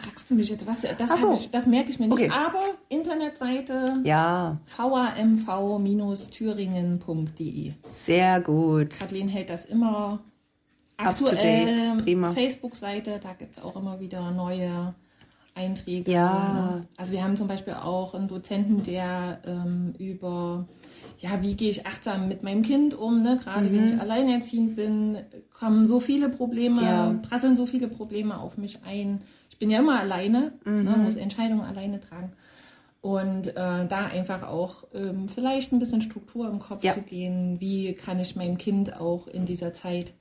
fragst 0.02 0.30
du 0.30 0.36
mich 0.36 0.50
jetzt 0.50 0.68
was. 0.68 0.82
Das, 0.98 1.20
so. 1.20 1.34
ich, 1.34 1.50
das 1.50 1.66
merke 1.66 1.90
ich 1.90 1.98
mir 2.00 2.08
nicht. 2.08 2.14
Okay. 2.14 2.30
Aber 2.30 2.62
Internetseite 2.90 4.02
Ja, 4.04 4.60
vamv-thüringen.de. 4.78 7.74
sehr 7.92 8.40
gut. 8.42 9.00
Kathleen 9.00 9.28
hält 9.28 9.50
das 9.50 9.66
immer 9.66 10.20
aktuell. 10.98 12.04
Facebook-Seite, 12.34 13.20
da 13.22 13.34
gibt 13.34 13.58
es 13.58 13.64
auch 13.64 13.76
immer 13.76 14.00
wieder 14.00 14.32
neue 14.32 14.94
Einträge. 15.56 16.12
Ja. 16.12 16.82
Also 16.98 17.14
wir 17.14 17.24
haben 17.24 17.38
zum 17.38 17.48
Beispiel 17.48 17.74
auch 17.74 18.14
einen 18.14 18.28
Dozenten, 18.28 18.84
der 18.84 19.40
ähm, 19.46 19.94
über, 20.00 20.68
ja, 21.24 21.42
wie 21.42 21.56
gehe 21.56 21.70
ich 21.70 21.86
achtsam 21.88 22.28
mit 22.28 22.44
meinem 22.44 22.64
Kind 22.64 22.94
um, 22.94 23.24
ne? 23.24 23.40
gerade 23.42 23.72
wenn 23.72 23.86
ich 23.86 23.98
alleinerziehend 23.98 24.76
bin, 24.76 25.18
kommen 25.58 25.86
so 25.86 26.02
viele 26.02 26.28
Probleme, 26.28 26.82
Mhm. 26.82 26.86
Ja. 26.88 27.16
prasseln 27.24 27.56
so 27.56 27.66
viele 27.66 27.88
Probleme 27.88 28.38
auf 28.40 28.58
mich 28.58 28.80
ein. 28.86 29.22
Ich 29.50 29.58
bin 29.58 29.70
ja 29.70 29.80
immer 29.80 30.00
alleine, 30.02 30.52
Mhm. 30.66 30.84
ne? 30.84 30.98
muss 30.98 31.16
Entscheidungen 31.16 31.62
alleine 31.62 32.02
tragen. 32.02 32.34
Und 33.00 33.48
äh, 33.48 33.54
da 33.88 34.08
einfach 34.12 34.44
auch 34.44 34.84
ähm, 34.94 35.30
vielleicht 35.30 35.72
ein 35.72 35.80
bisschen 35.80 36.02
Struktur 36.02 36.50
im 36.50 36.60
Kopf 36.60 36.84
Ja. 36.84 36.94
zu 36.94 37.02
gehen. 37.02 37.60
Wie 37.62 37.94
kann 37.94 38.20
ich 38.20 38.36
meinem 38.36 38.58
Kind 38.58 39.00
auch 39.00 39.28
in 39.28 39.46
dieser 39.46 39.74
Zeit 39.74 40.12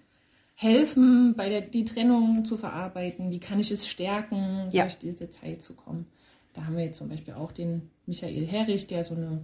helfen, 0.54 1.34
bei 1.36 1.48
der 1.48 1.62
die 1.62 1.84
Trennung 1.84 2.44
zu 2.44 2.56
verarbeiten? 2.56 3.30
Wie 3.30 3.40
kann 3.40 3.58
ich 3.58 3.70
es 3.70 3.88
stärken, 3.88 4.68
Ja. 4.70 4.82
durch 4.84 4.98
diese 4.98 5.30
Zeit 5.30 5.62
zu 5.62 5.74
kommen? 5.74 6.06
Da 6.54 6.64
haben 6.66 6.76
wir 6.76 6.84
jetzt 6.84 6.98
zum 6.98 7.08
Beispiel 7.08 7.34
auch 7.34 7.50
den 7.52 7.90
Michael 8.06 8.46
Herrich, 8.46 8.86
der 8.86 9.04
so 9.04 9.14
eine 9.14 9.40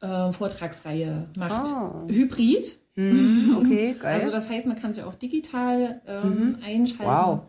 äh, 0.00 0.32
Vortragsreihe 0.32 1.28
macht. 1.36 1.66
Ah. 1.68 2.06
Hybrid. 2.08 2.78
Mhm, 2.96 3.56
okay, 3.58 3.96
geil. 4.00 4.20
Also 4.20 4.30
das 4.30 4.50
heißt, 4.50 4.66
man 4.66 4.78
kann 4.80 4.92
sich 4.92 5.02
auch 5.04 5.14
digital 5.14 6.02
ähm, 6.06 6.58
einschalten. 6.64 7.04
Wow. 7.04 7.40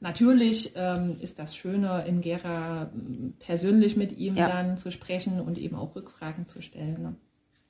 Natürlich 0.00 0.72
ähm, 0.76 1.16
ist 1.20 1.38
das 1.38 1.56
Schöner, 1.56 2.04
in 2.06 2.20
Gera 2.20 2.90
persönlich 3.40 3.96
mit 3.96 4.16
ihm 4.16 4.36
Ja. 4.36 4.48
dann 4.48 4.76
zu 4.76 4.90
sprechen 4.92 5.40
und 5.40 5.58
eben 5.58 5.74
auch 5.76 5.96
Rückfragen 5.96 6.46
zu 6.46 6.62
stellen. 6.62 7.02
Ne? 7.02 7.14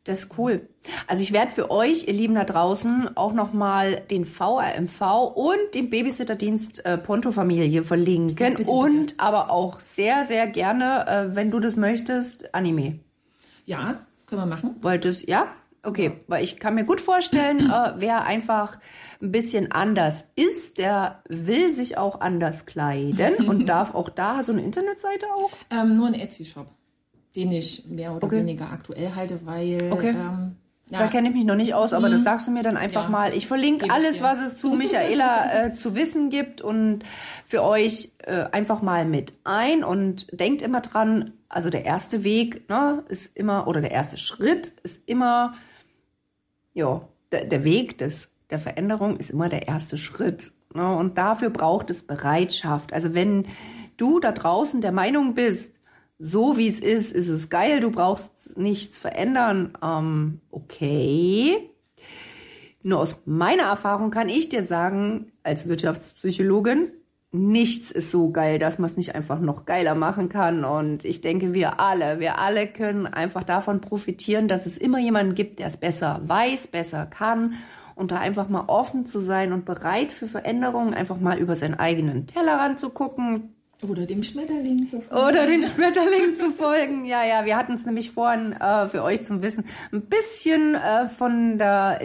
Das 0.04 0.21
ist 0.25 0.38
cool. 0.38 0.68
Also 1.07 1.23
ich 1.23 1.33
werde 1.33 1.50
für 1.50 1.71
euch, 1.71 2.07
ihr 2.09 2.14
Lieben 2.14 2.35
da 2.35 2.45
draußen, 2.45 3.16
auch 3.16 3.33
nochmal 3.33 4.02
den 4.11 4.25
VRMV 4.25 5.00
und 5.35 5.75
den 5.75 5.90
Babysitterdienst 5.90 6.85
äh, 6.85 6.99
Ponto 6.99 7.30
Familie 7.33 7.83
verlinken. 7.83 8.54
bitte, 8.57 8.71
und 8.71 9.14
aber 9.18 9.50
auch 9.50 9.80
sehr, 9.80 10.25
sehr 10.25 10.47
gerne, 10.49 11.07
äh, 11.07 11.35
wenn 11.37 11.50
du 11.50 11.61
das 11.61 11.76
möchtest, 11.76 12.54
Anime. 12.54 13.00
Ja, 13.64 14.07
können 14.28 14.42
wir 14.42 14.47
machen. 14.47 14.76
Wolltest, 14.80 15.28
ja? 15.28 15.49
Okay, 15.85 16.20
weil 16.26 16.42
ich 16.44 16.58
kann 16.58 16.75
mir 16.75 16.85
gut 16.85 17.00
vorstellen, 17.00 17.70
äh, 17.70 17.92
wer 17.97 18.25
einfach 18.25 18.78
ein 19.23 19.30
bisschen 19.32 19.70
anders 19.73 20.26
ist, 20.37 20.78
der 20.78 21.23
will 21.28 21.73
sich 21.73 21.97
auch 21.97 22.20
anders 22.20 22.66
kleiden 22.66 23.35
und 23.49 23.68
darf 23.68 23.94
auch 23.94 24.08
da 24.11 24.42
so 24.42 24.52
eine 24.52 24.62
Internetseite 24.62 25.26
auch. 25.37 25.50
Ähm, 25.70 25.97
nur 25.97 26.08
ein 26.08 26.14
Etsy-Shop, 26.14 26.66
den 27.37 27.52
ich 27.52 27.87
mehr 27.87 28.12
oder 28.14 28.26
Okay. 28.26 28.40
weniger 28.40 28.70
aktuell 28.70 29.14
halte, 29.14 29.40
weil 29.47 29.88
Okay. 29.92 30.11
ähm, 30.16 30.56
ja, 30.90 30.99
Da 31.00 31.06
kenne 31.08 31.28
ich 31.28 31.35
mich 31.35 31.44
noch 31.44 31.54
nicht 31.54 31.75
aus, 31.75 31.92
aber 31.92 32.08
das 32.08 32.25
sagst 32.25 32.47
du 32.47 32.50
mir 32.50 32.62
dann 32.62 32.76
einfach 32.78 33.04
Ja. 33.04 33.08
mal. 33.11 33.35
Ich 33.35 33.47
verlinke 33.47 33.80
Gebe 33.87 33.88
ich 33.88 33.92
alles, 33.92 34.16
dir. 34.18 34.23
was 34.25 34.40
es 34.40 34.56
zu 34.58 34.70
Michaela 34.70 35.52
äh, 35.66 35.75
zu 35.75 35.94
wissen 35.94 36.28
gibt 36.30 36.61
und 36.61 37.00
für 37.44 37.62
euch 37.62 38.12
äh, 38.25 38.47
einfach 38.52 38.80
mal 38.82 39.04
mit 39.04 39.32
ein 39.44 39.85
und 39.85 40.26
denkt 40.32 40.61
immer 40.62 40.80
dran, 40.80 41.35
also 41.49 41.71
der 41.71 41.85
erste 41.85 42.25
Weg 42.25 42.69
ne, 42.69 43.05
ist 43.09 43.37
immer, 43.37 43.67
oder 43.67 43.81
der 43.81 43.90
erste 43.90 44.19
Schritt 44.19 44.73
ist 44.83 45.02
immer, 45.07 45.55
ja, 46.75 47.09
der, 47.33 47.47
der 47.47 47.64
Weg 47.64 47.99
des, 47.99 48.31
der 48.50 48.59
Veränderung 48.59 49.17
ist 49.17 49.31
immer 49.31 49.49
der 49.49 49.67
erste 49.69 49.99
Schritt. 49.99 50.52
Ne, 50.75 50.97
und 50.97 51.17
dafür 51.17 51.50
braucht 51.50 51.90
es 51.90 52.02
Bereitschaft. 52.07 52.93
Also 52.93 53.14
wenn 53.14 53.47
du 53.97 54.21
da 54.21 54.33
draußen 54.33 54.81
der 54.81 54.93
Meinung 54.93 55.35
bist, 55.35 55.81
so 56.19 56.57
wie 56.57 56.69
es 56.69 56.81
ist, 56.81 57.12
ist 57.12 57.28
es 57.28 57.49
geil, 57.49 57.81
du 57.81 57.90
brauchst 57.90 58.59
nichts 58.59 58.99
verändern, 58.99 59.76
ähm, 59.83 60.40
okay. 60.50 61.71
Nur 62.83 63.00
aus 63.00 63.23
meiner 63.25 63.64
Erfahrung 63.64 64.11
kann 64.11 64.28
ich 64.28 64.49
dir 64.49 64.62
sagen, 64.62 65.33
als 65.43 65.69
Wirtschaftspsychologin, 65.69 66.93
nichts 67.38 67.90
ist 67.90 68.11
so 68.11 68.30
geil, 68.30 68.59
dass 68.59 68.78
man 68.78 68.90
es 68.90 68.97
nicht 68.97 69.14
einfach 69.14 69.40
noch 69.40 69.64
geiler 69.64 69.95
machen 69.95 70.28
kann. 70.28 70.64
Und 70.64 71.04
ich 71.04 71.21
denke, 71.21 71.54
wir 71.54 71.80
alle, 71.80 72.21
wir 72.21 72.38
alle 72.38 72.66
können 72.66 73.07
einfach 73.07 73.45
davon 73.45 73.80
profitieren, 73.80 74.49
dass 74.49 74.66
es 74.66 74.76
immer 74.76 74.99
jemanden 74.99 75.35
gibt, 75.35 75.59
der 75.59 75.68
es 75.68 75.76
besser 75.76 76.21
weiß, 76.25 76.68
besser 76.68 77.07
kann. 77.07 77.54
Und 77.95 78.12
da 78.12 78.18
einfach 78.18 78.49
mal 78.49 78.64
offen 78.68 79.07
zu 79.07 79.21
sein 79.21 79.52
und 79.52 79.64
bereit 79.64 80.12
für 80.12 80.28
Veränderungen, 80.28 80.95
einfach 80.95 81.18
mal 81.18 81.38
über 81.38 81.54
seinen 81.54 81.75
eigenen 81.75 82.26
Tellerrand 82.26 82.78
zu 82.78 82.90
gucken, 82.90 83.54
oder 83.80 84.07
dem 84.07 84.25
Schmetterling 84.25 84.88
zu 84.88 85.00
folgen. 85.00 85.28
oder 85.28 85.47
den 85.47 85.62
Schmetterling 85.62 86.37
zu 86.37 86.50
folgen. 86.50 87.04
Ja, 87.04 87.25
ja, 87.25 87.45
wir 87.45 87.57
hatten 87.57 87.75
es 87.75 87.87
nämlich 87.87 88.11
vorhin 88.11 88.52
äh, 88.52 88.88
für 88.88 89.04
euch 89.04 89.25
zum 89.25 89.42
Wissen 89.42 89.64
ein 89.92 90.02
bisschen 90.02 90.75
äh, 90.75 91.07
von 91.07 91.59
der 91.59 92.00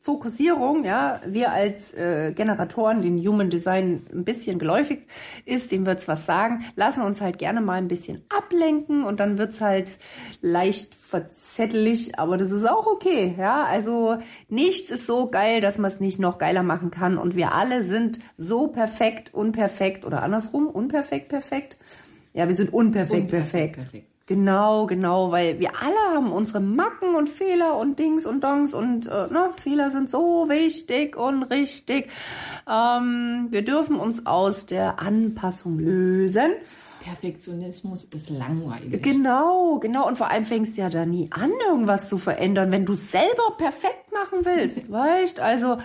Defokussierung, 0.00 0.84
ja, 0.84 1.20
wir 1.26 1.52
als 1.52 1.92
äh, 1.92 2.32
Generatoren, 2.32 3.02
den 3.02 3.18
Human 3.18 3.50
Design 3.50 4.06
ein 4.10 4.24
bisschen 4.24 4.58
geläufig 4.58 5.06
ist, 5.44 5.70
dem 5.72 5.84
wird's 5.84 6.08
was 6.08 6.24
sagen, 6.24 6.64
lassen 6.74 7.02
uns 7.02 7.20
halt 7.20 7.38
gerne 7.38 7.60
mal 7.60 7.74
ein 7.74 7.88
bisschen 7.88 8.24
ablenken 8.30 9.04
und 9.04 9.20
dann 9.20 9.36
wird's 9.36 9.60
halt 9.60 9.98
leicht 10.40 10.94
verzettelig, 10.94 12.18
aber 12.18 12.38
das 12.38 12.50
ist 12.50 12.64
auch 12.64 12.86
okay, 12.86 13.34
ja, 13.38 13.64
also 13.64 14.16
nichts 14.48 14.90
ist 14.90 15.06
so 15.06 15.28
geil, 15.28 15.60
dass 15.60 15.76
man 15.76 15.90
es 15.90 16.00
nicht 16.00 16.18
noch 16.18 16.38
geiler 16.38 16.62
machen 16.62 16.90
kann 16.90 17.18
und 17.18 17.36
wir 17.36 17.52
alle 17.52 17.82
sind 17.84 18.20
so 18.38 18.68
perfekt, 18.68 19.34
unperfekt 19.34 20.06
oder 20.06 20.22
andersrum, 20.22 20.66
unperfekt, 20.66 21.28
perfekt. 21.28 21.76
Ja, 22.32 22.48
wir 22.48 22.54
sind 22.54 22.72
unperfekt, 22.72 23.24
Unperfekt, 23.24 23.74
perfekt. 23.74 23.92
perfekt. 23.92 24.06
Genau, 24.30 24.86
genau, 24.86 25.32
weil 25.32 25.58
wir 25.58 25.70
alle 25.82 26.14
haben 26.14 26.30
unsere 26.30 26.60
Macken 26.60 27.16
und 27.16 27.28
Fehler 27.28 27.76
und 27.76 27.98
Dings 27.98 28.26
und 28.26 28.44
Dongs 28.44 28.74
und 28.74 29.08
äh, 29.08 29.26
ne, 29.26 29.50
Fehler 29.56 29.90
sind 29.90 30.08
so 30.08 30.48
wichtig 30.48 31.16
und 31.16 31.42
richtig. 31.42 32.08
Ähm, 32.70 33.48
wir 33.50 33.64
dürfen 33.64 33.96
uns 33.96 34.26
aus 34.26 34.66
der 34.66 35.00
Anpassung 35.00 35.80
lösen. 35.80 36.52
Perfektionismus 37.02 38.04
ist 38.04 38.30
langweilig. 38.30 39.02
Genau, 39.02 39.80
genau. 39.80 40.06
Und 40.06 40.16
vor 40.16 40.30
allem 40.30 40.44
fängst 40.44 40.76
du 40.76 40.82
ja 40.82 40.90
da 40.90 41.04
nie 41.04 41.28
an, 41.32 41.50
irgendwas 41.68 42.08
zu 42.08 42.16
verändern, 42.16 42.70
wenn 42.70 42.86
du 42.86 42.94
selber 42.94 43.56
perfekt 43.58 44.12
machen 44.12 44.44
willst. 44.44 44.88
Weißt, 44.92 45.40
also 45.40 45.78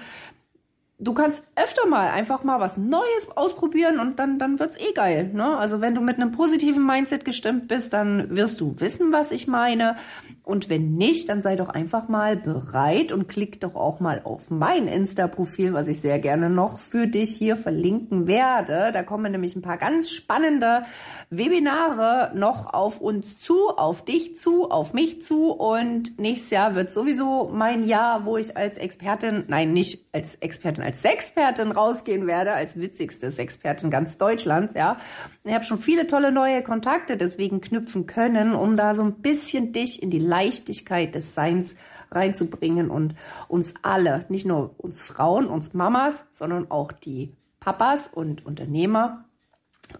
du 0.98 1.14
kannst 1.14 1.44
öfter 1.56 1.88
mal 1.88 2.12
einfach 2.12 2.44
mal 2.44 2.60
was 2.60 2.78
Neues 2.78 3.30
ausprobieren 3.36 4.00
und 4.00 4.18
dann, 4.18 4.40
dann 4.40 4.60
wird's 4.60 4.78
eh 4.78 4.94
geil. 4.94 5.30
Ne? 5.34 5.58
Also 5.58 5.82
wenn 5.82 5.94
du 5.94 6.02
mit 6.02 6.16
einem 6.18 6.32
positiven 6.32 6.86
Mindset 6.86 7.26
gestimmt 7.26 7.68
bist, 7.68 7.94
dann 7.94 8.36
wirst 8.36 8.62
du 8.62 8.76
wissen, 8.80 9.12
was 9.12 9.32
ich 9.32 9.48
meine. 9.48 9.98
Und 10.44 10.70
wenn 10.70 10.94
nicht, 10.94 11.28
dann 11.28 11.42
sei 11.42 11.56
doch 11.56 11.70
einfach 11.70 12.08
mal 12.08 12.38
bereit 12.38 13.12
und 13.12 13.28
klick 13.28 13.60
doch 13.62 13.76
auch 13.76 14.00
mal 14.00 14.22
auf 14.24 14.52
mein 14.52 14.88
Insta-Profil, 14.88 15.74
was 15.74 15.88
ich 15.88 16.00
sehr 16.00 16.20
gerne 16.20 16.52
noch 16.52 16.80
für 16.80 17.08
dich 17.08 17.32
hier 17.32 17.58
verlinken 17.58 18.28
werde. 18.28 18.92
Da 18.94 19.02
kommen 19.02 19.32
nämlich 19.32 19.56
ein 19.56 19.64
paar 19.64 19.78
ganz 19.78 20.12
spannende 20.12 20.84
Webinare 21.32 22.32
noch 22.36 22.74
auf 22.74 23.02
uns 23.02 23.40
zu, 23.40 23.70
auf 23.70 24.06
dich 24.06 24.38
zu, 24.38 24.70
auf 24.70 24.94
mich 24.94 25.24
zu. 25.24 25.52
Und 25.52 26.20
nächstes 26.20 26.52
Jahr 26.52 26.76
wird 26.76 26.92
sowieso 26.92 27.50
mein 27.52 27.84
Jahr, 27.84 28.26
wo 28.26 28.38
ich 28.38 28.56
als 28.56 28.78
Expertin, 28.78 29.46
nein, 29.48 29.74
nicht 29.74 30.06
als 30.14 30.36
Expertin, 30.36 30.85
als 30.86 31.02
Sexpertin 31.02 31.72
rausgehen 31.72 32.28
werde, 32.28 32.54
als 32.54 32.80
witzigste 32.80 33.32
Sexpertin 33.32 33.90
ganz 33.90 34.18
Deutschlands, 34.18 34.74
ja. 34.76 34.98
Ich 35.44 35.54
habe 35.54 35.66
schon 35.66 35.80
viele 35.80 36.08
tolle 36.08 36.32
neue 36.32 36.62
Kontakte 36.62 37.18
deswegen 37.18 37.60
knüpfen 37.60 38.06
können, 38.06 38.54
um 38.54 38.76
da 38.76 38.96
so 38.96 39.04
ein 39.04 39.22
bisschen 39.22 39.74
dich 39.74 40.02
in 40.04 40.12
die 40.12 40.20
Leichtigkeit 40.20 41.16
des 41.16 41.34
Seins 41.34 41.76
reinzubringen 42.12 42.90
und 42.90 43.16
uns 43.48 43.74
alle, 43.82 44.26
nicht 44.30 44.46
nur 44.46 44.76
uns 44.78 45.02
Frauen, 45.02 45.48
uns 45.48 45.74
Mamas, 45.74 46.24
sondern 46.32 46.70
auch 46.70 46.92
die 46.92 47.34
Papas 47.60 48.08
und 48.08 48.46
Unternehmer 48.46 49.26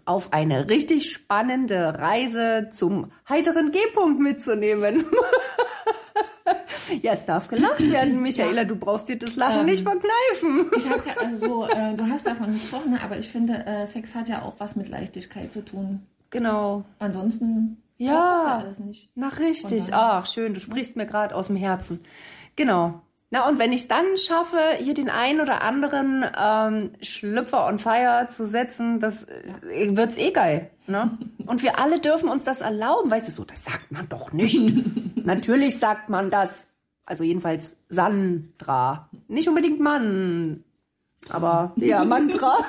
auf 0.04 0.32
eine 0.32 0.68
richtig 0.68 1.10
spannende 1.10 1.98
Reise 1.98 2.70
zum 2.72 3.10
heiteren 3.28 3.72
G-Punkt 3.72 4.20
mitzunehmen. 4.20 5.04
ja, 7.02 7.12
es 7.12 7.24
darf 7.24 7.48
gelacht 7.48 7.80
werden, 7.90 8.20
Michaela. 8.22 8.64
Du 8.64 8.76
brauchst 8.76 9.08
dir 9.08 9.18
das 9.18 9.36
Lachen 9.36 9.60
Ähm, 9.60 9.66
nicht 9.66 9.82
verkneifen. 9.82 10.70
Ich 10.76 10.88
habe 10.88 11.02
ja, 11.06 11.14
also 11.22 11.36
so, 11.46 11.66
äh, 11.68 11.94
du 11.94 12.04
hast 12.08 12.26
davon 12.26 12.52
gesprochen, 12.52 12.92
ne, 12.92 13.00
aber 13.02 13.18
ich 13.18 13.28
finde, 13.28 13.64
äh, 13.66 13.86
Sex 13.86 14.14
hat 14.14 14.28
ja 14.28 14.42
auch 14.42 14.54
was 14.58 14.76
mit 14.76 14.88
Leichtigkeit 14.88 15.52
zu 15.52 15.64
tun. 15.64 16.02
Genau. 16.30 16.84
Ansonsten 16.98 17.82
Ja. 17.98 18.12
das 18.38 18.46
ja 18.46 18.58
alles 18.58 18.78
nicht. 18.80 19.08
Na 19.14 19.28
richtig. 19.28 19.92
Ach, 19.92 20.26
schön. 20.26 20.54
Du 20.54 20.60
sprichst 20.60 20.96
mir 20.96 21.06
gerade 21.06 21.34
aus 21.34 21.46
dem 21.46 21.56
Herzen. 21.56 22.00
Genau. 22.56 23.00
Na, 23.30 23.48
und 23.48 23.58
wenn 23.58 23.72
ich 23.72 23.82
es 23.82 23.88
dann 23.88 24.16
schaffe, 24.16 24.58
hier 24.78 24.94
den 24.94 25.10
einen 25.10 25.40
oder 25.40 25.62
anderen 25.62 26.24
ähm, 26.40 26.90
Schlüpfer 27.02 27.66
on 27.66 27.80
fire 27.80 28.28
zu 28.28 28.46
setzen, 28.46 29.00
das 29.00 29.24
äh, 29.24 29.96
wird's 29.96 30.16
eh 30.16 30.30
geil. 30.30 30.70
Ne? 30.86 31.18
Und 31.44 31.62
wir 31.64 31.78
alle 31.80 31.98
dürfen 31.98 32.28
uns 32.28 32.44
das 32.44 32.60
erlauben. 32.60 33.10
Weißt 33.10 33.26
du, 33.26 33.32
so, 33.32 33.44
das 33.44 33.64
sagt 33.64 33.90
man 33.90 34.08
doch 34.08 34.32
nicht. 34.32 34.60
Natürlich 35.24 35.78
sagt 35.78 36.08
man 36.08 36.30
das. 36.30 36.66
Also 37.06 37.24
jedenfalls 37.24 37.76
Sandra. 37.88 39.08
Nicht 39.28 39.48
unbedingt 39.48 39.80
Mann. 39.80 40.64
Aber 41.30 41.72
ja, 41.76 42.04
Mantra. 42.04 42.56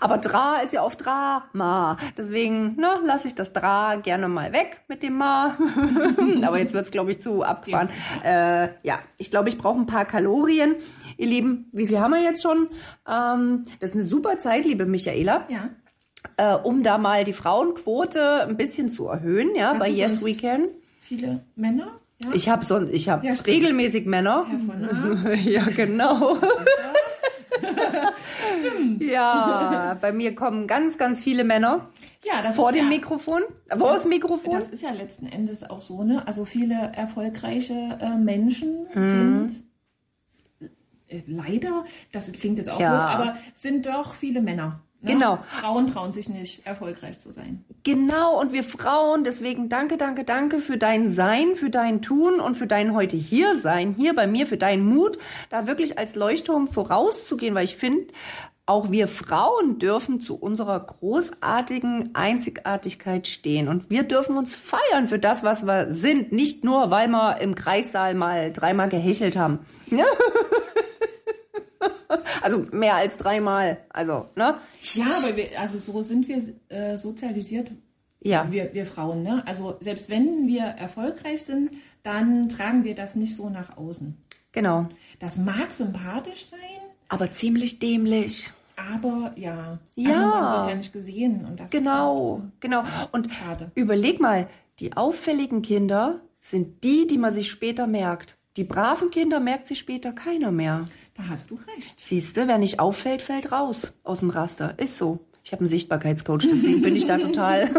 Aber 0.00 0.18
Dra 0.18 0.60
ist 0.60 0.72
ja 0.72 0.84
oft 0.84 1.04
Drama. 1.04 1.96
Deswegen 2.16 2.76
ne, 2.76 3.00
lasse 3.04 3.26
ich 3.26 3.34
das 3.34 3.52
Dra 3.52 3.96
gerne 3.96 4.28
mal 4.28 4.52
weg 4.52 4.82
mit 4.86 5.02
dem 5.02 5.14
Ma. 5.16 5.58
Aber 6.44 6.58
jetzt 6.58 6.72
wird's 6.72 6.92
glaube 6.92 7.10
ich, 7.10 7.20
zu 7.20 7.42
abgefahren. 7.42 7.88
Äh, 8.22 8.68
ja, 8.84 9.00
ich 9.16 9.30
glaube, 9.32 9.48
ich 9.48 9.58
brauche 9.58 9.78
ein 9.80 9.86
paar 9.86 10.04
Kalorien. 10.04 10.76
Ihr 11.16 11.26
Lieben, 11.26 11.68
wie 11.72 11.88
viel 11.88 11.98
haben 11.98 12.12
wir 12.12 12.22
jetzt 12.22 12.42
schon? 12.42 12.68
Ähm, 13.10 13.64
das 13.80 13.90
ist 13.90 13.96
eine 13.96 14.04
super 14.04 14.38
Zeit, 14.38 14.64
liebe 14.66 14.86
Michaela, 14.86 15.46
Ja. 15.48 15.70
äh, 16.36 16.54
um 16.62 16.84
da 16.84 16.96
mal 16.98 17.24
die 17.24 17.32
Frauenquote 17.32 18.42
ein 18.46 18.56
bisschen 18.56 18.88
zu 18.90 19.08
erhöhen, 19.08 19.56
ja, 19.56 19.70
Hast 19.72 19.80
bei 19.80 19.88
Yes 19.88 20.24
We 20.24 20.34
Can. 20.34 20.68
Viele 21.00 21.40
Männer. 21.56 21.88
Ja. 22.22 22.30
Ich 22.34 22.48
habe 22.48 22.64
so, 22.64 22.82
ich 22.82 23.08
habe 23.08 23.24
Ja, 23.26 23.34
stimmt. 23.34 23.48
regelmäßig 23.48 24.06
Männer. 24.06 24.46
Ja, 25.44 25.62
genau. 25.76 26.36
Ja, 29.00 29.96
bei 30.00 30.12
mir 30.12 30.34
kommen 30.34 30.66
ganz, 30.66 30.98
ganz 30.98 31.22
viele 31.22 31.44
Männer 31.44 31.88
Ja, 32.24 32.42
das 32.42 32.56
vor 32.56 32.70
ist 32.70 32.76
dem 32.76 32.84
ja, 32.84 32.88
Mikrofon. 32.90 33.42
Vor 33.76 33.92
das 33.92 34.04
Mikrofon? 34.06 34.52
Das 34.54 34.68
ist 34.68 34.82
ja 34.82 34.90
letzten 34.90 35.26
Endes 35.26 35.68
auch 35.68 35.80
so, 35.80 36.02
ne? 36.02 36.26
Also 36.26 36.44
viele 36.44 36.74
erfolgreiche 36.94 37.98
äh, 38.00 38.16
Menschen 38.16 38.88
Mhm. 38.94 39.48
sind 39.48 40.70
äh, 41.08 41.22
leider, 41.26 41.84
das 42.12 42.30
klingt 42.32 42.58
jetzt 42.58 42.68
auch 42.68 42.80
Ja. 42.80 42.90
gut, 42.90 43.20
aber 43.20 43.36
sind 43.54 43.86
doch 43.86 44.14
viele 44.14 44.40
Männer. 44.42 44.80
Ne? 45.00 45.12
Genau. 45.12 45.38
Frauen 45.48 45.86
trauen 45.86 46.10
sich 46.12 46.28
nicht, 46.28 46.66
erfolgreich 46.66 47.20
zu 47.20 47.30
sein. 47.30 47.64
Genau, 47.84 48.40
und 48.40 48.52
wir 48.52 48.64
Frauen, 48.64 49.22
deswegen 49.22 49.68
danke, 49.68 49.96
danke, 49.96 50.24
danke 50.24 50.60
für 50.60 50.76
dein 50.76 51.08
Sein, 51.10 51.54
für 51.54 51.70
dein 51.70 52.02
Tun 52.02 52.40
und 52.40 52.56
für 52.56 52.66
dein 52.66 52.94
heute 52.94 53.16
hier 53.16 53.56
sein, 53.56 53.94
hier 53.96 54.14
bei 54.16 54.26
mir, 54.26 54.46
für 54.48 54.56
deinen 54.56 54.84
Mut, 54.84 55.18
da 55.50 55.68
wirklich 55.68 55.98
als 55.98 56.16
Leuchtturm 56.16 56.66
vorauszugehen, 56.66 57.54
weil 57.54 57.64
ich 57.64 57.76
finde, 57.76 58.08
auch 58.66 58.90
wir 58.90 59.08
Frauen 59.08 59.78
dürfen 59.78 60.20
zu 60.20 60.36
unserer 60.36 60.80
großartigen 60.80 62.10
Einzigartigkeit 62.14 63.26
stehen 63.26 63.68
und 63.68 63.88
wir 63.88 64.02
dürfen 64.02 64.36
uns 64.36 64.56
feiern 64.56 65.08
für 65.08 65.18
das, 65.18 65.42
was 65.42 65.64
wir 65.64 65.92
sind, 65.92 66.32
nicht 66.32 66.64
nur, 66.64 66.90
weil 66.90 67.08
wir 67.08 67.40
im 67.40 67.54
Kreissaal 67.54 68.14
mal 68.14 68.52
dreimal 68.52 68.88
gehechelt 68.90 69.36
haben. 69.36 69.60
Also 72.54 72.66
mehr 72.72 72.94
als 72.96 73.16
dreimal, 73.16 73.78
also, 73.90 74.26
ne? 74.36 74.56
Ja, 74.94 75.06
aber 75.06 75.36
wir, 75.36 75.58
also 75.60 75.78
so 75.78 76.02
sind 76.02 76.26
wir 76.28 76.42
äh, 76.68 76.96
sozialisiert, 76.96 77.70
Ja, 78.20 78.46
wir, 78.50 78.72
wir 78.74 78.86
Frauen, 78.86 79.22
ne? 79.22 79.42
Also 79.46 79.76
selbst 79.80 80.08
wenn 80.10 80.46
wir 80.46 80.62
erfolgreich 80.62 81.42
sind, 81.44 81.70
dann 82.02 82.48
tragen 82.48 82.84
wir 82.84 82.94
das 82.94 83.16
nicht 83.16 83.36
so 83.36 83.50
nach 83.50 83.76
außen. 83.76 84.16
genau. 84.52 84.88
Das 85.20 85.36
mag 85.36 85.72
sympathisch 85.72 86.46
sein, 86.46 86.58
Aber 87.08 87.30
ziemlich 87.32 87.78
dämlich. 87.80 88.50
aber 88.76 89.32
ja, 89.36 89.78
Ja. 89.96 90.08
Also 90.10 90.20
man 90.20 90.56
wird 90.58 90.66
ja 90.70 90.74
nicht 90.76 90.92
gesehen 90.92 91.44
und 91.44 91.58
das 91.60 91.70
Genau, 91.70 92.42
ist 92.54 92.60
genau. 92.60 92.84
Und 93.12 93.32
Schade. 93.32 93.70
überleg 93.74 94.20
mal, 94.20 94.48
die 94.80 94.96
auffälligen 94.96 95.62
Kinder 95.62 96.20
sind 96.40 96.84
die, 96.84 97.06
die 97.08 97.18
man 97.18 97.32
sich 97.34 97.50
später 97.50 97.86
merkt. 97.88 98.36
Die 98.56 98.64
braven 98.64 99.10
Kinder 99.10 99.38
merkt 99.40 99.66
sich 99.66 99.78
später 99.80 100.12
keiner 100.12 100.50
mehr. 100.52 100.84
Da 101.18 101.28
hast 101.28 101.50
du 101.50 101.58
recht. 101.74 101.98
Siehst 101.98 102.36
du, 102.36 102.46
wer 102.46 102.58
nicht 102.58 102.78
auffällt, 102.80 103.22
fällt 103.22 103.50
raus 103.50 103.92
aus 104.04 104.20
dem 104.20 104.30
Raster. 104.30 104.74
Ist 104.78 104.96
so. 104.96 105.18
Ich 105.42 105.52
habe 105.52 105.60
einen 105.60 105.68
Sichtbarkeitscoach, 105.68 106.46
deswegen 106.50 106.82
bin 106.82 106.94
ich 106.94 107.06
da 107.06 107.18
total. 107.18 107.70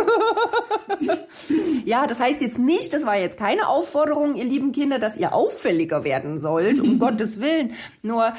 ja, 1.86 2.08
das 2.08 2.20
heißt 2.20 2.42
jetzt 2.42 2.58
nicht, 2.58 2.94
das 2.94 3.06
war 3.06 3.16
jetzt 3.16 3.38
keine 3.38 3.68
Aufforderung, 3.68 4.36
ihr 4.36 4.46
lieben 4.46 4.72
Kinder, 4.72 4.98
dass 4.98 5.16
ihr 5.18 5.34
auffälliger 5.34 6.04
werden 6.04 6.40
sollt, 6.42 6.80
um 6.80 6.98
Gottes 7.00 7.40
Willen. 7.40 7.74
Nur 8.02 8.34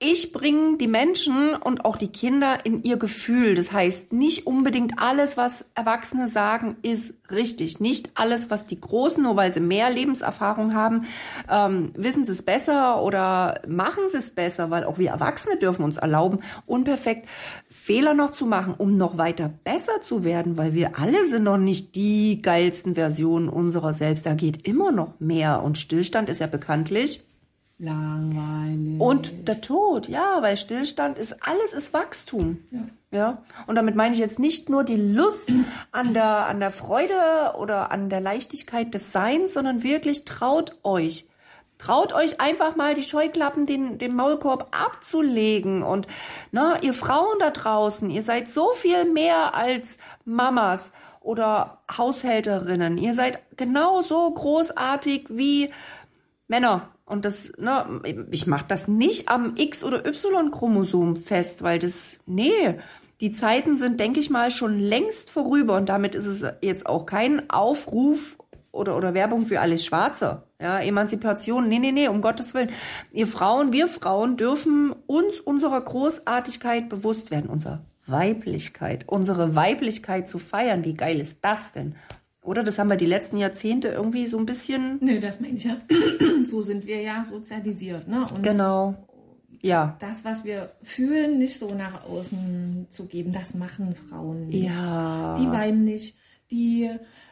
ich 0.00 0.30
bringe 0.32 0.76
die 0.76 0.86
Menschen 0.86 1.56
und 1.56 1.84
auch 1.84 1.96
die 1.96 2.12
Kinder 2.12 2.64
in 2.64 2.84
ihr 2.84 2.98
Gefühl. 2.98 3.56
Das 3.56 3.72
heißt, 3.72 4.12
nicht 4.12 4.46
unbedingt 4.46 4.94
alles, 4.98 5.36
was 5.36 5.64
Erwachsene 5.74 6.28
sagen, 6.28 6.76
ist 6.82 7.14
richtig. 7.32 7.80
Nicht 7.80 8.12
alles, 8.14 8.48
was 8.48 8.68
die 8.68 8.80
Großen, 8.80 9.20
nur 9.20 9.34
weil 9.34 9.52
sie 9.52 9.58
mehr 9.58 9.90
Lebenserfahrung 9.90 10.72
haben, 10.72 11.06
ähm, 11.50 11.90
wissen 11.96 12.24
sie 12.24 12.30
es 12.30 12.44
besser 12.44 13.02
oder 13.02 13.60
machen 13.66 14.04
sie 14.06 14.18
es 14.18 14.30
besser, 14.30 14.70
weil 14.70 14.84
auch 14.84 14.98
wir 14.98 15.10
Erwachsene 15.10 15.56
dürfen 15.56 15.82
uns 15.82 15.96
erlauben, 15.96 16.38
unperfekt 16.64 17.28
Fehler 17.68 18.14
noch 18.14 18.30
zu 18.30 18.46
machen, 18.46 18.74
um 18.78 18.96
noch 18.96 19.18
weiter 19.18 19.50
besser 19.64 20.00
zu 20.02 20.22
werden, 20.22 20.56
weil 20.56 20.74
wir 20.74 20.96
alle 20.96 21.26
sind 21.26 21.42
noch 21.42 21.58
nicht 21.58 21.96
die 21.96 22.40
geilsten 22.40 22.94
Versionen 22.94 23.48
unserer 23.48 23.94
selbst. 23.94 24.26
Da 24.26 24.34
geht 24.34 24.68
immer 24.68 24.92
noch 24.92 25.18
mehr 25.18 25.64
und 25.64 25.76
Stillstand 25.76 26.28
ist 26.28 26.38
ja 26.38 26.46
bekanntlich 26.46 27.24
Langweilig. 27.78 29.00
und 29.00 29.48
der 29.48 29.60
Tod, 29.60 30.08
ja, 30.08 30.42
weil 30.42 30.56
Stillstand 30.56 31.16
ist, 31.16 31.36
alles 31.46 31.72
ist 31.72 31.92
Wachstum. 31.92 32.58
Ja. 32.70 32.80
Ja. 33.10 33.42
Und 33.66 33.76
damit 33.76 33.94
meine 33.94 34.14
ich 34.14 34.20
jetzt 34.20 34.38
nicht 34.38 34.68
nur 34.68 34.84
die 34.84 34.96
Lust 34.96 35.50
an 35.92 36.12
der, 36.12 36.46
an 36.46 36.60
der 36.60 36.70
Freude 36.70 37.54
oder 37.58 37.90
an 37.90 38.10
der 38.10 38.20
Leichtigkeit 38.20 38.92
des 38.92 39.12
Seins, 39.12 39.54
sondern 39.54 39.82
wirklich 39.82 40.24
traut 40.24 40.76
euch. 40.82 41.26
Traut 41.78 42.12
euch 42.12 42.40
einfach 42.40 42.74
mal 42.74 42.94
die 42.94 43.04
Scheuklappen, 43.04 43.64
den, 43.64 43.98
den 43.98 44.14
Maulkorb 44.14 44.76
abzulegen. 44.76 45.84
Und 45.84 46.08
na, 46.50 46.82
ihr 46.82 46.92
Frauen 46.92 47.38
da 47.38 47.50
draußen, 47.50 48.10
ihr 48.10 48.22
seid 48.22 48.50
so 48.50 48.72
viel 48.72 49.04
mehr 49.04 49.54
als 49.54 49.98
Mamas 50.24 50.90
oder 51.20 51.78
Haushälterinnen. 51.96 52.98
Ihr 52.98 53.14
seid 53.14 53.38
genauso 53.56 54.28
großartig 54.30 55.26
wie 55.28 55.70
Männer. 56.48 56.88
Und 57.08 57.24
das, 57.24 57.52
ne, 57.58 58.02
ich 58.30 58.46
mache 58.46 58.66
das 58.68 58.86
nicht 58.86 59.28
am 59.28 59.54
X- 59.56 59.82
oder 59.82 60.06
Y-Chromosom 60.06 61.16
fest, 61.16 61.62
weil 61.62 61.78
das, 61.78 62.20
nee, 62.26 62.78
die 63.20 63.32
Zeiten 63.32 63.76
sind, 63.76 63.98
denke 63.98 64.20
ich 64.20 64.30
mal, 64.30 64.50
schon 64.50 64.78
längst 64.78 65.30
vorüber. 65.30 65.76
Und 65.76 65.88
damit 65.88 66.14
ist 66.14 66.26
es 66.26 66.44
jetzt 66.60 66.86
auch 66.86 67.06
kein 67.06 67.50
Aufruf 67.50 68.36
oder, 68.70 68.96
oder 68.96 69.14
Werbung 69.14 69.46
für 69.46 69.60
alles 69.60 69.84
Schwarze. 69.84 70.42
Ja, 70.60 70.80
Emanzipation, 70.80 71.68
nee, 71.68 71.78
nee, 71.78 71.92
nee, 71.92 72.08
um 72.08 72.20
Gottes 72.20 72.54
Willen. 72.54 72.70
Ihr 73.12 73.26
Frauen, 73.26 73.72
wir 73.72 73.88
Frauen 73.88 74.36
dürfen 74.36 74.94
uns 75.06 75.40
unserer 75.40 75.80
Großartigkeit 75.80 76.88
bewusst 76.88 77.30
werden, 77.30 77.48
unserer 77.48 77.80
Weiblichkeit, 78.06 79.04
unsere 79.06 79.54
Weiblichkeit 79.54 80.28
zu 80.28 80.38
feiern. 80.38 80.84
Wie 80.84 80.94
geil 80.94 81.20
ist 81.20 81.38
das 81.42 81.72
denn? 81.72 81.96
Oder 82.48 82.64
das 82.64 82.78
haben 82.78 82.88
wir 82.88 82.96
die 82.96 83.06
letzten 83.06 83.36
Jahrzehnte 83.38 83.88
irgendwie 83.88 84.26
so 84.26 84.38
ein 84.38 84.46
bisschen 84.46 84.98
Nö, 85.00 85.20
das 85.20 85.40
meine 85.40 85.54
ich 85.54 85.64
ja. 85.64 85.76
so 86.44 86.60
sind 86.62 86.86
wir 86.86 87.00
ja 87.02 87.22
sozialisiert, 87.24 88.08
ne? 88.08 88.22
Und 88.22 88.42
Genau. 88.42 88.94
Ja. 89.60 89.96
das, 90.00 90.24
was 90.24 90.44
wir 90.44 90.70
fühlen, 90.82 91.38
nicht 91.38 91.58
so 91.58 91.74
nach 91.74 92.04
außen 92.04 92.86
zu 92.90 93.06
geben, 93.06 93.32
das 93.32 93.54
machen 93.54 93.94
Frauen 93.94 94.48
nicht. 94.48 94.64
Ja. 94.66 95.34
Die 95.38 95.46
weinen 95.50 95.82
nicht, 95.84 96.16
die, 96.50 96.88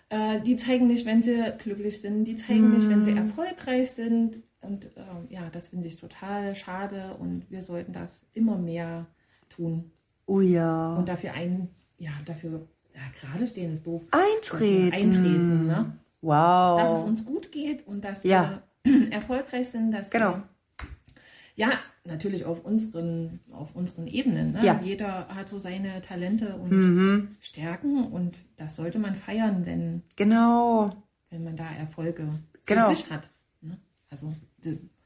äh, 0.08 0.40
die 0.40 0.56
zeigen 0.56 0.88
nicht, 0.88 1.06
wenn 1.06 1.22
sie 1.22 1.52
glücklich 1.58 2.00
sind, 2.00 2.24
die 2.24 2.34
zeigen 2.34 2.72
nicht, 2.74 2.88
wenn 2.88 3.02
sie 3.02 3.12
Mhm. 3.12 3.18
erfolgreich 3.18 3.92
sind. 3.92 4.40
Und 4.60 4.86
ähm, 4.96 5.26
ja, 5.28 5.42
das 5.52 5.68
finde 5.68 5.86
ich 5.86 5.96
total 5.96 6.54
schade 6.56 7.14
und 7.20 7.48
wir 7.48 7.62
sollten 7.62 7.92
das 7.92 8.22
immer 8.34 8.58
mehr 8.58 9.06
tun 9.48 9.92
Oh 10.26 10.40
ja. 10.40 10.96
und 10.96 11.08
dafür 11.08 11.34
ein, 11.34 11.68
ja, 11.98 12.10
dafür 12.24 12.66
ja, 12.96 13.02
gerade 13.20 13.46
stehen 13.46 13.72
ist 13.74 13.86
doof. 13.86 14.02
Eintreten. 14.10 14.92
Eintreten, 14.92 15.66
ne? 15.68 15.96
Wow. 16.22 16.80
dass 16.80 16.98
es 16.98 17.02
uns 17.04 17.24
gut 17.24 17.52
geht 17.52 17.86
und 17.86 18.02
dass 18.04 18.24
Ja. 18.24 18.62
wir 18.82 19.10
erfolgreich 19.12 19.68
sind, 19.68 19.92
dass 19.92 20.10
Genau. 20.10 20.32
wir 20.34 20.42
ja 21.54 21.70
natürlich 22.04 22.44
auf 22.44 22.64
unseren 22.64 23.40
auf 23.52 23.74
unseren 23.76 24.06
Ebenen. 24.06 24.52
Ne? 24.52 24.64
Ja. 24.64 24.74
Mhm. 24.74 24.82
Jeder 24.84 25.28
hat 25.28 25.48
so 25.48 25.58
seine 25.58 26.00
Talente 26.00 26.56
und 26.56 27.36
Stärken 27.40 28.06
und 28.06 28.36
das 28.56 28.76
sollte 28.76 28.98
man 28.98 29.14
feiern, 29.14 29.66
wenn 29.66 30.02
genau. 30.16 30.90
wenn 31.30 31.44
man 31.44 31.56
da 31.56 31.68
Erfolge 31.78 32.28
Genau. 32.66 32.88
für 32.88 32.94
sich 32.94 33.10
hat. 33.10 33.28
Ne? 33.60 33.78
Also 34.10 34.34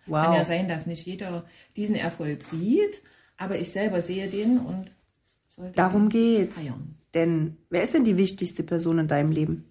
Wow. 0.07 0.25
kann 0.25 0.35
ja 0.35 0.45
sein, 0.45 0.67
dass 0.69 0.87
nicht 0.87 1.07
jeder 1.07 1.45
diesen 1.77 1.95
Erfolg 1.97 2.43
sieht, 2.43 3.03
Aber 3.37 3.59
ich 3.59 3.71
selber 3.71 4.01
sehe 4.03 4.29
den 4.29 4.59
und 4.59 4.91
sollte 5.49 5.73
Darum 5.77 6.09
geht's. 6.09 6.55
feiern. 6.55 6.95
Denn 7.15 7.57
wer 7.71 7.83
ist 7.83 7.95
denn 7.95 8.05
die 8.05 8.17
wichtigste 8.17 8.63
Person 8.63 8.99
in 8.99 9.09
deinem 9.09 9.33
Leben? 9.33 9.65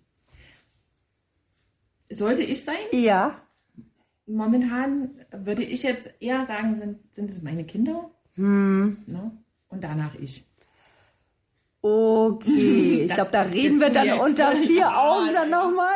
Sollte 2.11 2.43
ich 2.43 2.63
sein? 2.63 2.75
Ja. 2.91 3.41
Momentan 4.25 5.11
würde 5.31 5.63
ich 5.63 5.83
jetzt 5.83 6.09
eher 6.19 6.43
sagen, 6.43 6.75
sind, 6.75 7.13
sind 7.13 7.29
es 7.31 7.41
meine 7.41 7.63
Kinder. 7.65 8.09
Hm. 8.35 8.97
Ne? 9.07 9.31
Und 9.69 9.83
danach 9.83 10.15
ich. 10.15 10.45
Okay, 11.81 13.03
ich 13.05 13.13
glaube, 13.13 13.31
da 13.31 13.43
reden 13.43 13.79
wir 13.79 13.89
dann 13.89 14.19
unter 14.19 14.51
vier 14.57 14.81
Ja, 14.81 15.01
Augen 15.09 15.33
dann 15.33 15.49
nochmal. 15.49 15.93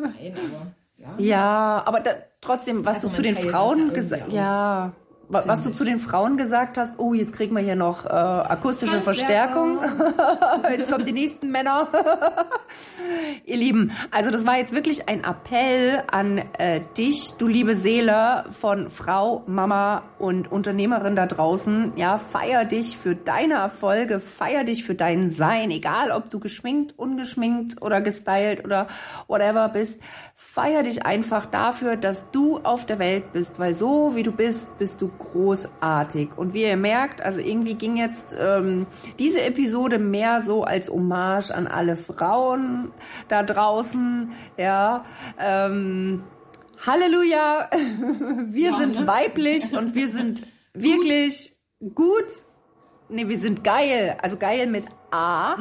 Nein, 0.00 0.34
aber 0.34 0.72
ja. 0.96 1.14
Ja, 1.18 1.82
aber 1.84 2.00
da, 2.00 2.14
trotzdem, 2.40 2.84
was 2.84 2.96
Also 2.96 3.08
du 3.08 3.14
zu 3.16 3.22
den 3.22 3.36
Frauen 3.36 3.88
ja 3.88 3.94
gesagt 3.94 4.22
irgendwie 4.22 4.36
ja, 4.36 4.94
wa- 4.96 5.03
was 5.28 5.62
du 5.62 5.70
zu 5.70 5.84
den 5.84 5.98
Frauen 5.98 6.36
gesagt 6.36 6.76
hast, 6.76 6.98
oh, 6.98 7.14
jetzt 7.14 7.32
kriegen 7.32 7.54
wir 7.54 7.62
hier 7.62 7.76
noch 7.76 8.06
äh, 8.06 8.08
akustische. 8.08 9.00
Verstärkung. 9.02 9.78
jetzt 10.70 10.90
kommen 10.90 11.04
die 11.04 11.12
nächsten 11.12 11.50
Männer. 11.50 11.88
Ihr 13.44 13.56
Lieben, 13.56 13.92
also 14.10 14.30
das 14.30 14.46
war 14.46 14.56
jetzt 14.56 14.74
wirklich 14.74 15.08
ein 15.08 15.22
Appell 15.24 16.02
an 16.10 16.38
äh, 16.58 16.80
dich, 16.96 17.34
du 17.38 17.46
liebe 17.46 17.76
Seele 17.76 18.44
von 18.50 18.90
Frau, 18.90 19.44
Mama 19.46 20.02
und 20.18 20.50
Unternehmerin 20.50 21.16
da 21.16 21.26
draußen. 21.26 21.92
Ja, 21.96 22.18
feier 22.18 22.64
dich 22.64 22.96
für 22.96 23.14
deine 23.14 23.54
Erfolge, 23.54 24.20
feier 24.20 24.64
dich 24.64 24.84
für 24.84 24.94
dein 24.94 25.28
Sein, 25.28 25.70
egal 25.70 26.10
ob 26.10 26.30
du 26.30 26.40
geschminkt, 26.40 26.98
ungeschminkt 26.98 27.82
oder 27.82 28.00
gestylt 28.00 28.64
oder 28.64 28.86
whatever 29.28 29.68
bist. 29.68 30.00
Feier 30.36 30.82
dich 30.82 31.04
einfach 31.04 31.46
dafür, 31.46 31.96
dass 31.96 32.30
du 32.30 32.58
auf 32.58 32.86
der 32.86 32.98
Welt 32.98 33.32
bist, 33.32 33.58
weil 33.58 33.74
so 33.74 34.14
wie 34.14 34.22
du 34.22 34.32
bist, 34.32 34.78
bist 34.78 35.00
du 35.00 35.10
großartig. 35.32 36.30
Und 36.36 36.54
wie 36.54 36.62
ihr 36.62 36.76
merkt, 36.76 37.22
also 37.22 37.40
irgendwie 37.40 37.74
ging 37.74 37.96
jetzt 37.96 38.36
ähm, 38.38 38.86
diese 39.18 39.42
Episode 39.42 39.98
mehr 39.98 40.42
so 40.42 40.64
als 40.64 40.88
Hommage 40.88 41.50
an 41.50 41.66
alle 41.66 41.96
Frauen 41.96 42.92
da 43.28 43.42
draußen. 43.42 44.32
Ja, 44.56 45.04
ähm, 45.38 46.22
Halleluja, 46.86 47.70
wir 48.46 48.70
Ja, 48.70 48.78
sind 48.78 49.00
ne? 49.00 49.06
weiblich 49.06 49.76
und 49.76 49.94
wir 49.94 50.08
sind 50.08 50.46
wirklich 50.74 51.52
gut. 51.94 52.26
Nee, 53.08 53.28
wir 53.28 53.38
sind 53.38 53.64
geil. 53.64 54.16
Also 54.22 54.36
geil 54.36 54.66
mit 54.66 54.84
A. 55.14 55.56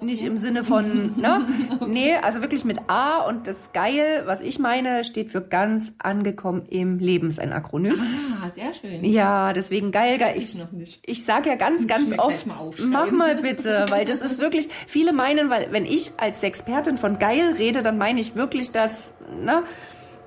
Nicht 0.00 0.22
im 0.22 0.38
Sinne 0.38 0.64
von, 0.64 1.14
ne? 1.20 1.46
Nee, 1.86 2.16
also 2.16 2.40
wirklich 2.40 2.64
mit 2.64 2.78
A. 2.88 3.20
Und 3.20 3.46
das 3.46 3.72
geil, 3.72 4.22
was 4.26 4.40
ich 4.40 4.58
meine, 4.58 5.04
steht 5.04 5.30
für 5.30 5.40
ganz 5.40 5.92
angekommen 5.98 6.66
im 6.68 6.98
Leben. 6.98 7.28
Ist 7.28 7.38
ein 7.38 7.52
Akronym. 7.52 7.94
Ah, 8.42 8.50
sehr 8.50 8.74
schön. 8.74 9.04
Ja, 9.04 9.52
deswegen 9.52 9.92
geil, 9.92 10.18
geil. 10.18 10.34
Ich 10.36 10.56
Ich, 10.80 11.00
ich 11.04 11.24
sage 11.24 11.48
ja 11.48 11.54
ganz, 11.54 11.86
ganz 11.86 12.18
oft, 12.18 12.46
mal 12.46 12.70
mach 12.84 13.10
mal 13.12 13.36
bitte, 13.36 13.86
weil 13.90 14.04
das 14.04 14.18
ist 14.18 14.40
wirklich, 14.40 14.68
viele 14.86 15.12
meinen, 15.12 15.48
weil 15.48 15.68
wenn 15.70 15.86
ich 15.86 16.12
als 16.16 16.42
Expertin 16.42 16.98
von 16.98 17.18
geil 17.18 17.54
rede, 17.58 17.82
dann 17.82 17.98
meine 17.98 18.20
ich 18.20 18.34
wirklich 18.34 18.72
das, 18.72 19.14
ne? 19.42 19.62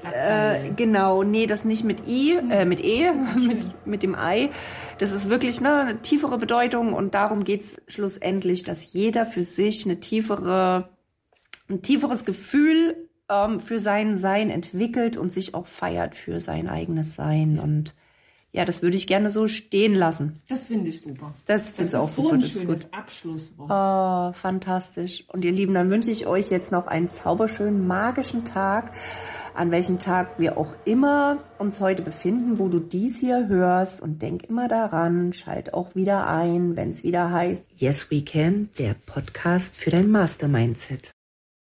Äh, 0.03 0.71
genau, 0.75 1.23
nee, 1.23 1.47
das 1.47 1.65
nicht 1.65 1.83
mit 1.83 2.07
I, 2.07 2.37
äh, 2.37 2.65
mit 2.65 2.83
E, 2.83 3.11
mit, 3.37 3.85
mit 3.85 4.03
dem 4.03 4.15
Ei. 4.15 4.49
Das 4.97 5.11
ist 5.11 5.29
wirklich 5.29 5.61
ne, 5.61 5.73
eine 5.75 6.01
tiefere 6.01 6.37
Bedeutung 6.37 6.93
und 6.93 7.13
darum 7.13 7.43
geht's 7.43 7.81
schlussendlich, 7.87 8.63
dass 8.63 8.93
jeder 8.93 9.25
für 9.25 9.43
sich 9.43 9.85
eine 9.85 9.99
tiefere, 9.99 10.89
ein 11.69 11.81
tieferes 11.81 12.25
Gefühl 12.25 13.07
ähm, 13.29 13.59
für 13.59 13.79
sein 13.79 14.15
Sein 14.15 14.49
entwickelt 14.49 15.17
und 15.17 15.33
sich 15.33 15.55
auch 15.55 15.65
feiert 15.67 16.15
für 16.15 16.41
sein 16.41 16.67
eigenes 16.67 17.15
Sein. 17.15 17.59
Und 17.59 17.95
ja, 18.51 18.65
das 18.65 18.81
würde 18.81 18.97
ich 18.97 19.07
gerne 19.07 19.29
so 19.29 19.47
stehen 19.47 19.95
lassen. 19.95 20.41
Das 20.49 20.65
finde 20.65 20.89
ich 20.89 21.01
super. 21.01 21.33
Das, 21.45 21.75
Das 21.75 21.87
ist 21.87 21.95
auch 21.95 22.09
so 22.09 22.23
super, 22.23 22.35
ein 22.35 22.41
ist 22.41 22.53
gut. 22.53 22.63
schönes 22.63 22.93
Abschlusswort. 22.93 23.69
Oh, 23.71 24.37
fantastisch. 24.37 25.23
Und 25.29 25.45
ihr 25.45 25.53
Lieben, 25.53 25.73
dann 25.73 25.89
wünsche 25.89 26.11
ich 26.11 26.27
euch 26.27 26.49
jetzt 26.49 26.71
noch 26.71 26.87
einen 26.87 27.09
zauberschönen, 27.09 27.87
magischen 27.87 28.43
Tag, 28.43 28.91
an 29.53 29.71
welchem 29.71 29.99
Tag 29.99 30.39
wir 30.39 30.57
auch 30.57 30.75
immer 30.85 31.37
uns 31.57 31.79
heute 31.79 32.01
befinden, 32.01 32.59
wo 32.59 32.67
du 32.67 32.79
dies 32.79 33.19
hier 33.19 33.47
hörst. 33.47 34.01
Und 34.01 34.21
denk 34.21 34.43
immer 34.49 34.67
daran, 34.67 35.33
schalt 35.33 35.73
auch 35.73 35.95
wieder 35.95 36.27
ein, 36.27 36.75
wenn 36.75 36.89
es 36.89 37.03
wieder 37.03 37.31
heißt 37.31 37.63
Yes 37.75 38.11
We 38.11 38.23
Can, 38.23 38.69
der 38.77 38.95
Podcast 39.05 39.77
für 39.77 39.89
dein 39.89 40.09
Mastermindset. 40.09 41.11